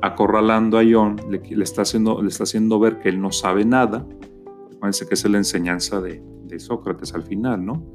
acorralando 0.02 0.78
a 0.78 0.82
Ion, 0.82 1.16
le, 1.28 1.62
está 1.62 1.82
haciendo, 1.82 2.22
le 2.22 2.28
está 2.28 2.44
haciendo 2.44 2.78
ver 2.78 2.98
que 2.98 3.08
él 3.08 3.20
no 3.20 3.32
sabe 3.32 3.64
nada. 3.64 4.06
Acuérdense 4.74 5.06
que 5.06 5.14
es 5.14 5.28
la 5.28 5.38
enseñanza 5.38 6.00
de, 6.00 6.22
Sócrates 6.58 7.14
al 7.14 7.22
final, 7.22 7.64
¿no? 7.64 7.94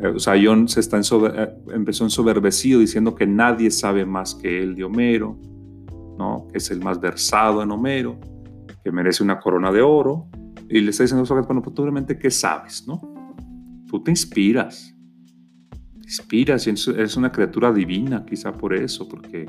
Eh, 0.00 0.06
o 0.08 0.18
sea, 0.18 0.36
Ion 0.36 0.68
se 0.68 0.80
está 0.80 0.98
eh, 0.98 1.54
empezó 1.74 2.04
ensoberbecido 2.04 2.80
diciendo 2.80 3.14
que 3.14 3.26
nadie 3.26 3.70
sabe 3.70 4.06
más 4.06 4.34
que 4.34 4.62
él 4.62 4.74
de 4.74 4.84
Homero, 4.84 5.38
¿no? 6.18 6.48
Que 6.50 6.58
es 6.58 6.70
el 6.70 6.80
más 6.80 6.98
versado 6.98 7.62
en 7.62 7.70
Homero, 7.70 8.18
que 8.82 8.90
merece 8.90 9.22
una 9.22 9.38
corona 9.38 9.70
de 9.70 9.82
oro. 9.82 10.28
Y 10.70 10.80
le 10.80 10.90
está 10.90 11.02
diciendo 11.02 11.24
a 11.24 11.26
Sócrates, 11.26 11.46
bueno, 11.46 11.60
pues 11.60 11.74
tú 11.74 11.82
realmente, 11.82 12.18
¿qué 12.18 12.30
sabes, 12.30 12.86
no? 12.88 13.02
Tú 13.86 14.02
te 14.02 14.10
inspiras, 14.10 14.96
inspiras 16.02 16.66
y 16.66 16.70
eres 16.70 17.16
una 17.16 17.30
criatura 17.30 17.70
divina, 17.70 18.24
quizá 18.24 18.50
por 18.50 18.74
eso, 18.74 19.06
porque 19.06 19.46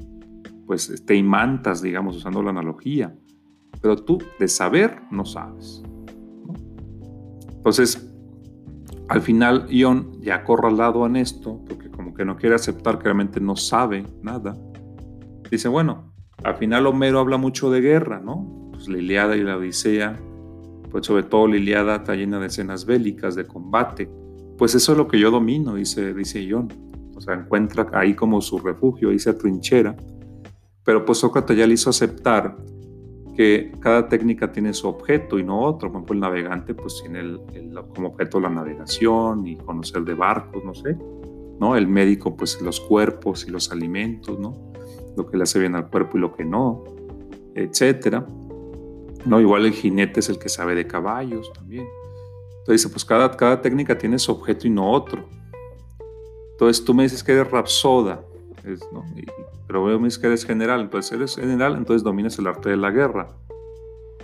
pues 0.65 1.03
te 1.05 1.15
imantas, 1.15 1.81
digamos, 1.81 2.17
usando 2.17 2.41
la 2.41 2.49
analogía. 2.49 3.15
Pero 3.81 3.97
tú 3.97 4.17
de 4.39 4.47
saber 4.47 5.01
no 5.11 5.25
sabes. 5.25 5.83
Entonces, 7.55 8.11
al 9.07 9.21
final, 9.21 9.67
Ion, 9.69 10.21
ya 10.21 10.35
acorralado 10.35 11.05
en 11.05 11.15
esto, 11.15 11.61
porque 11.67 11.89
como 11.89 12.13
que 12.13 12.25
no 12.25 12.35
quiere 12.35 12.55
aceptar 12.55 12.97
que 12.97 13.05
realmente 13.05 13.39
no 13.39 13.55
sabe 13.55 14.05
nada, 14.21 14.55
dice, 15.49 15.67
bueno, 15.67 16.11
al 16.43 16.55
final 16.55 16.87
Homero 16.87 17.19
habla 17.19 17.37
mucho 17.37 17.71
de 17.71 17.81
guerra, 17.81 18.19
¿no? 18.19 18.69
Pues 18.71 18.87
la 18.87 18.97
Iliada 18.97 19.35
y 19.35 19.43
la 19.43 19.57
Odisea, 19.57 20.19
pues 20.89 21.05
sobre 21.05 21.23
todo 21.23 21.47
la 21.47 21.57
Iliada 21.57 21.97
está 21.97 22.15
llena 22.15 22.39
de 22.39 22.47
escenas 22.47 22.85
bélicas, 22.85 23.35
de 23.35 23.45
combate. 23.45 24.09
Pues 24.57 24.73
eso 24.75 24.93
es 24.93 24.97
lo 24.97 25.07
que 25.07 25.19
yo 25.19 25.31
domino, 25.31 25.75
dice, 25.75 26.13
dice 26.13 26.43
Ion. 26.43 26.67
O 27.15 27.21
sea, 27.21 27.35
encuentra 27.35 27.87
ahí 27.93 28.13
como 28.13 28.41
su 28.41 28.59
refugio, 28.59 29.09
ahí 29.09 29.19
se 29.19 29.29
atrinchera 29.29 29.95
pero 30.85 31.03
pues 31.03 31.17
Sócrates 31.17 31.57
ya 31.57 31.67
le 31.67 31.73
hizo 31.73 31.89
aceptar 31.89 32.55
que 33.35 33.73
cada 33.81 34.07
técnica 34.07 34.51
tiene 34.51 34.73
su 34.73 34.87
objeto 34.87 35.37
y 35.37 35.43
no 35.43 35.59
otro. 35.61 35.91
Por 35.91 35.97
ejemplo, 35.97 36.13
el 36.13 36.19
navegante 36.21 36.73
pues 36.73 37.01
tiene 37.01 37.19
el, 37.19 37.73
como 37.93 38.09
objeto 38.09 38.39
la 38.39 38.49
navegación 38.49 39.45
y 39.45 39.57
conocer 39.57 40.03
de 40.03 40.13
barcos, 40.13 40.63
no 40.63 40.73
sé. 40.73 40.95
¿no? 41.59 41.75
El 41.75 41.87
médico 41.87 42.35
pues 42.37 42.61
los 42.61 42.79
cuerpos 42.79 43.45
y 43.47 43.51
los 43.51 43.71
alimentos, 43.71 44.39
¿no? 44.39 44.71
Lo 45.17 45.25
que 45.25 45.37
le 45.37 45.43
hace 45.43 45.59
bien 45.59 45.75
al 45.75 45.89
cuerpo 45.89 46.17
y 46.17 46.21
lo 46.21 46.33
que 46.33 46.45
no, 46.45 46.83
etcétera. 47.55 48.25
¿no? 49.25 49.41
Igual 49.41 49.65
el 49.65 49.73
jinete 49.73 50.19
es 50.19 50.29
el 50.29 50.37
que 50.37 50.49
sabe 50.49 50.75
de 50.75 50.85
caballos 50.85 51.51
también. 51.51 51.87
Entonces, 52.59 52.89
pues 52.91 53.03
cada, 53.03 53.35
cada 53.35 53.61
técnica 53.61 53.97
tiene 53.97 54.19
su 54.19 54.31
objeto 54.31 54.67
y 54.67 54.69
no 54.69 54.91
otro. 54.91 55.27
Entonces 56.51 56.85
tú 56.85 56.93
me 56.93 57.03
dices 57.03 57.23
que 57.23 57.33
eres 57.33 57.51
rapsoda, 57.51 58.23
¿no? 58.91 59.03
pero 59.67 59.83
veo 59.83 59.99
que 59.99 60.27
eres 60.27 60.45
general, 60.45 60.81
entonces 60.81 61.11
eres 61.11 61.35
general, 61.35 61.75
entonces 61.75 62.03
dominas 62.03 62.37
el 62.39 62.47
arte 62.47 62.69
de 62.69 62.77
la 62.77 62.91
guerra. 62.91 63.27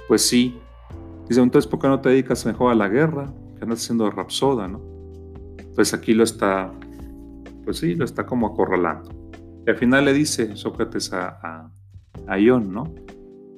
Pues 0.08 0.22
sí. 0.22 0.58
Dice, 1.28 1.42
entonces, 1.42 1.70
¿por 1.70 1.80
qué 1.80 1.88
no 1.88 2.02
te 2.02 2.10
dedicas 2.10 2.46
mejor 2.46 2.72
a 2.72 2.76
la 2.76 2.88
guerra? 2.90 3.34
Que 3.58 3.64
andas 3.64 3.82
haciendo 3.82 4.10
rapsoda, 4.12 4.68
¿no? 4.68 4.82
Pues 5.76 5.94
aquí 5.94 6.14
lo 6.14 6.24
está, 6.24 6.72
pues 7.64 7.78
sí, 7.78 7.96
lo 7.96 8.06
está 8.06 8.26
como 8.26 8.48
acorralando. 8.48 9.10
Y 9.66 9.70
al 9.70 9.78
final 9.78 10.06
le 10.06 10.14
dice 10.14 10.56
Sócrates 10.56 11.14
a, 11.14 11.72
a, 12.28 12.40
Ion, 12.40 12.74
¿no? 12.74 12.94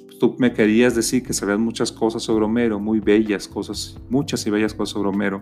Pues 0.05 0.19
tú 0.19 0.35
me 0.37 0.53
querías 0.53 0.95
decir 0.95 1.23
que 1.23 1.33
sabías 1.33 1.59
muchas 1.59 1.91
cosas 1.91 2.23
sobre 2.23 2.45
Homero, 2.45 2.79
muy 2.79 2.99
bellas 2.99 3.47
cosas, 3.47 3.97
muchas 4.09 4.45
y 4.45 4.49
bellas 4.51 4.73
cosas 4.73 4.93
sobre 4.93 5.09
Homero, 5.09 5.41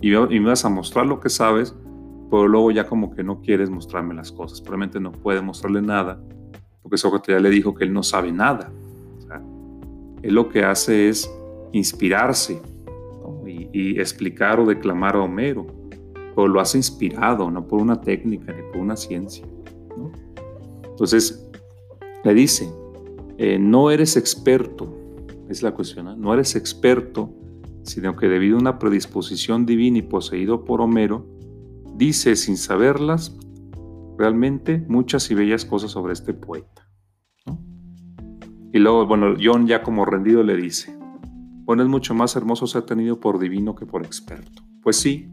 y, 0.00 0.12
y 0.12 0.40
me 0.40 0.48
vas 0.48 0.64
a 0.64 0.68
mostrar 0.68 1.06
lo 1.06 1.20
que 1.20 1.30
sabes, 1.30 1.74
pero 2.30 2.48
luego 2.48 2.70
ya 2.70 2.86
como 2.86 3.10
que 3.14 3.22
no 3.22 3.40
quieres 3.40 3.70
mostrarme 3.70 4.14
las 4.14 4.32
cosas, 4.32 4.60
probablemente 4.60 5.00
no 5.00 5.12
puede 5.12 5.40
mostrarle 5.40 5.82
nada, 5.82 6.20
porque 6.82 6.96
Sócrates 6.96 7.34
ya 7.34 7.40
le 7.40 7.50
dijo 7.50 7.74
que 7.74 7.84
él 7.84 7.92
no 7.92 8.02
sabe 8.02 8.32
nada. 8.32 8.70
él 10.22 10.34
lo 10.34 10.48
que 10.48 10.64
hace 10.64 11.08
es 11.08 11.30
inspirarse 11.72 12.60
y, 13.46 14.00
explicar 14.00 14.58
o 14.60 14.66
declamar 14.66 15.16
a 15.16 15.22
Homero, 15.22 15.66
pero 16.34 16.48
lo 16.48 16.60
hace 16.60 16.78
inspirado, 16.78 17.50
no 17.50 17.66
por 17.66 17.80
una 17.80 18.00
técnica 18.00 18.52
ni 18.52 18.62
por 18.72 18.78
una 18.78 18.96
ciencia. 18.96 19.46
Entonces, 20.82 21.50
le 22.24 22.34
dice, 22.34 22.72
eh, 23.38 23.58
no 23.58 23.90
eres 23.90 24.16
experto, 24.16 24.96
es 25.48 25.62
la 25.62 25.72
cuestión, 25.72 26.20
no 26.20 26.32
eres 26.32 26.56
experto, 26.56 27.30
sino 27.82 28.16
que 28.16 28.28
debido 28.28 28.56
a 28.56 28.60
una 28.60 28.78
predisposición 28.78 29.66
divina 29.66 29.98
y 29.98 30.02
poseído 30.02 30.64
por 30.64 30.80
Homero, 30.80 31.26
dice 31.96 32.36
sin 32.36 32.56
saberlas 32.56 33.36
realmente 34.18 34.84
muchas 34.88 35.30
y 35.30 35.34
bellas 35.34 35.64
cosas 35.64 35.90
sobre 35.90 36.12
este 36.12 36.34
poeta. 36.34 36.88
Y 38.72 38.78
luego, 38.78 39.06
bueno, 39.06 39.34
John 39.40 39.66
ya 39.68 39.82
como 39.82 40.04
rendido 40.04 40.42
le 40.42 40.56
dice, 40.56 40.96
bueno, 41.64 41.82
es 41.82 41.88
mucho 41.88 42.12
más 42.12 42.34
hermoso 42.34 42.66
ser 42.66 42.82
tenido 42.82 43.20
por 43.20 43.38
divino 43.38 43.74
que 43.74 43.86
por 43.86 44.04
experto. 44.04 44.62
Pues 44.82 44.96
sí, 44.96 45.28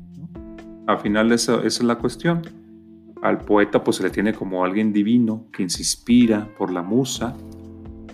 al 0.87 0.99
final 0.99 1.31
esa, 1.31 1.63
es 1.63 1.81
la 1.81 1.97
cuestión. 1.97 2.41
Al 3.23 3.39
poeta 3.39 3.83
pues 3.83 3.97
se 3.97 4.03
le 4.03 4.09
tiene 4.11 4.33
como 4.33 4.63
alguien 4.63 4.93
divino, 4.93 5.47
quien 5.51 5.69
se 5.69 5.81
inspira 5.81 6.53
por 6.57 6.71
la 6.71 6.83
musa, 6.83 7.35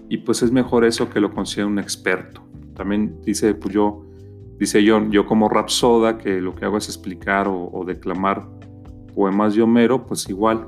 y 0.10 0.18
pues 0.18 0.42
es 0.42 0.52
mejor 0.52 0.86
eso 0.86 1.10
que 1.10 1.20
lo 1.20 1.34
considere 1.34 1.68
un 1.68 1.80
experto. 1.80 2.42
También 2.74 3.22
dice, 3.24 3.54
pues 3.54 3.74
yo 3.74 4.07
Dice 4.60 4.84
John, 4.88 5.12
yo 5.12 5.26
como 5.26 5.50
rapsoda, 5.50 6.17
que 6.17 6.41
lo 6.41 6.56
que 6.56 6.65
hago 6.65 6.78
es 6.78 6.88
explicar 6.88 7.48
o, 7.48 7.84
declamar 7.86 8.48
poemas 9.13 9.56
de 9.56 9.62
Homero, 9.62 10.06
pues 10.06 10.28
igual. 10.30 10.67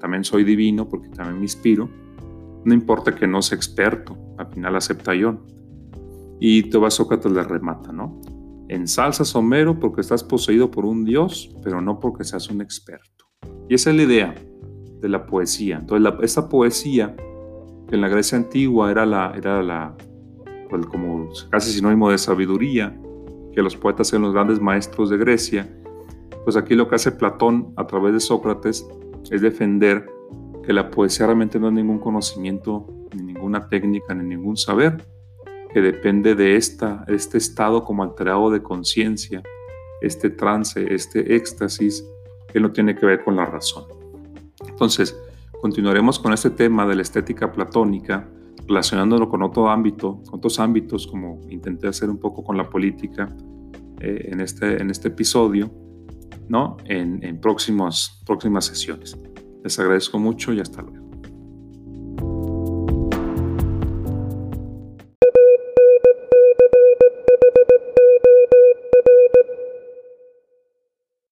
También 0.00 0.24
soy 0.24 0.44
divino 0.44 0.88
porque 0.88 1.08
también 1.08 1.36
me 1.36 1.44
inspiro. 1.44 1.88
No 2.64 2.74
importa 2.74 3.14
que 3.14 3.26
no 3.26 3.42
sea 3.42 3.56
experto, 3.56 4.16
al 4.38 4.46
final 4.48 4.76
acepta 4.76 5.12
John. 5.18 5.40
Y 6.40 6.64
Tomás 6.70 6.94
Sócrates 6.94 7.30
le 7.30 7.42
remata, 7.42 7.92
¿no? 7.92 8.20
Ensalzas 8.68 9.36
Homero 9.36 9.78
porque 9.78 10.00
estás 10.00 10.24
poseído 10.24 10.70
por 10.70 10.84
un 10.84 11.04
dios, 11.04 11.54
pero 11.62 11.80
no 11.80 12.00
porque 12.00 12.24
seas 12.24 12.48
un 12.48 12.60
experto. 12.60 13.26
Y 13.68 13.74
esa 13.74 13.90
es 13.90 13.96
la 13.96 14.02
idea 14.02 14.34
de 15.00 15.08
la 15.08 15.26
poesía. 15.26 15.76
Entonces, 15.76 16.12
esa 16.22 16.48
poesía, 16.48 17.14
que 17.88 17.94
en 17.94 18.00
la 18.00 18.08
Grecia 18.08 18.38
antigua 18.38 18.90
era 18.90 19.04
la, 19.04 19.32
era 19.36 19.62
la 19.62 19.94
como 20.82 21.28
casi 21.50 21.72
sinónimo 21.72 22.10
de 22.10 22.18
sabiduría, 22.18 22.98
que 23.54 23.62
los 23.62 23.76
poetas 23.76 24.12
eran 24.12 24.22
los 24.22 24.34
grandes 24.34 24.60
maestros 24.60 25.10
de 25.10 25.16
Grecia, 25.16 25.70
pues 26.44 26.56
aquí 26.56 26.74
lo 26.74 26.88
que 26.88 26.96
hace 26.96 27.12
Platón 27.12 27.72
a 27.76 27.86
través 27.86 28.12
de 28.12 28.20
Sócrates 28.20 28.86
es 29.30 29.40
defender 29.40 30.06
que 30.64 30.72
la 30.72 30.90
poesía 30.90 31.26
realmente 31.26 31.58
no 31.58 31.68
es 31.68 31.74
ningún 31.74 31.98
conocimiento, 31.98 32.86
ni 33.14 33.22
ninguna 33.22 33.68
técnica, 33.68 34.14
ni 34.14 34.24
ningún 34.24 34.56
saber, 34.56 35.04
que 35.72 35.80
depende 35.80 36.34
de 36.34 36.56
esta, 36.56 37.04
este 37.08 37.38
estado 37.38 37.84
como 37.84 38.02
alterado 38.02 38.50
de 38.50 38.62
conciencia, 38.62 39.42
este 40.00 40.30
trance, 40.30 40.94
este 40.94 41.34
éxtasis, 41.34 42.04
que 42.52 42.60
no 42.60 42.70
tiene 42.70 42.94
que 42.94 43.06
ver 43.06 43.24
con 43.24 43.36
la 43.36 43.44
razón. 43.44 43.84
Entonces, 44.68 45.18
continuaremos 45.60 46.18
con 46.18 46.32
este 46.32 46.50
tema 46.50 46.86
de 46.86 46.94
la 46.94 47.02
estética 47.02 47.50
platónica, 47.50 48.28
relacionándolo 48.66 49.28
con 49.28 49.42
otro 49.42 49.68
ámbito, 49.68 50.22
con 50.24 50.38
otros 50.38 50.58
ámbitos, 50.58 51.06
como 51.06 51.40
intenté 51.48 51.88
hacer 51.88 52.10
un 52.10 52.18
poco 52.18 52.42
con 52.42 52.56
la 52.56 52.68
política 52.68 53.34
eh, 54.00 54.28
en, 54.30 54.40
este, 54.40 54.80
en 54.80 54.90
este 54.90 55.08
episodio, 55.08 55.70
¿no? 56.48 56.76
en, 56.86 57.22
en 57.24 57.40
próximas 57.40 58.20
sesiones. 58.60 59.16
Les 59.62 59.78
agradezco 59.78 60.18
mucho 60.18 60.52
y 60.52 60.60
hasta 60.60 60.82
luego. 60.82 61.03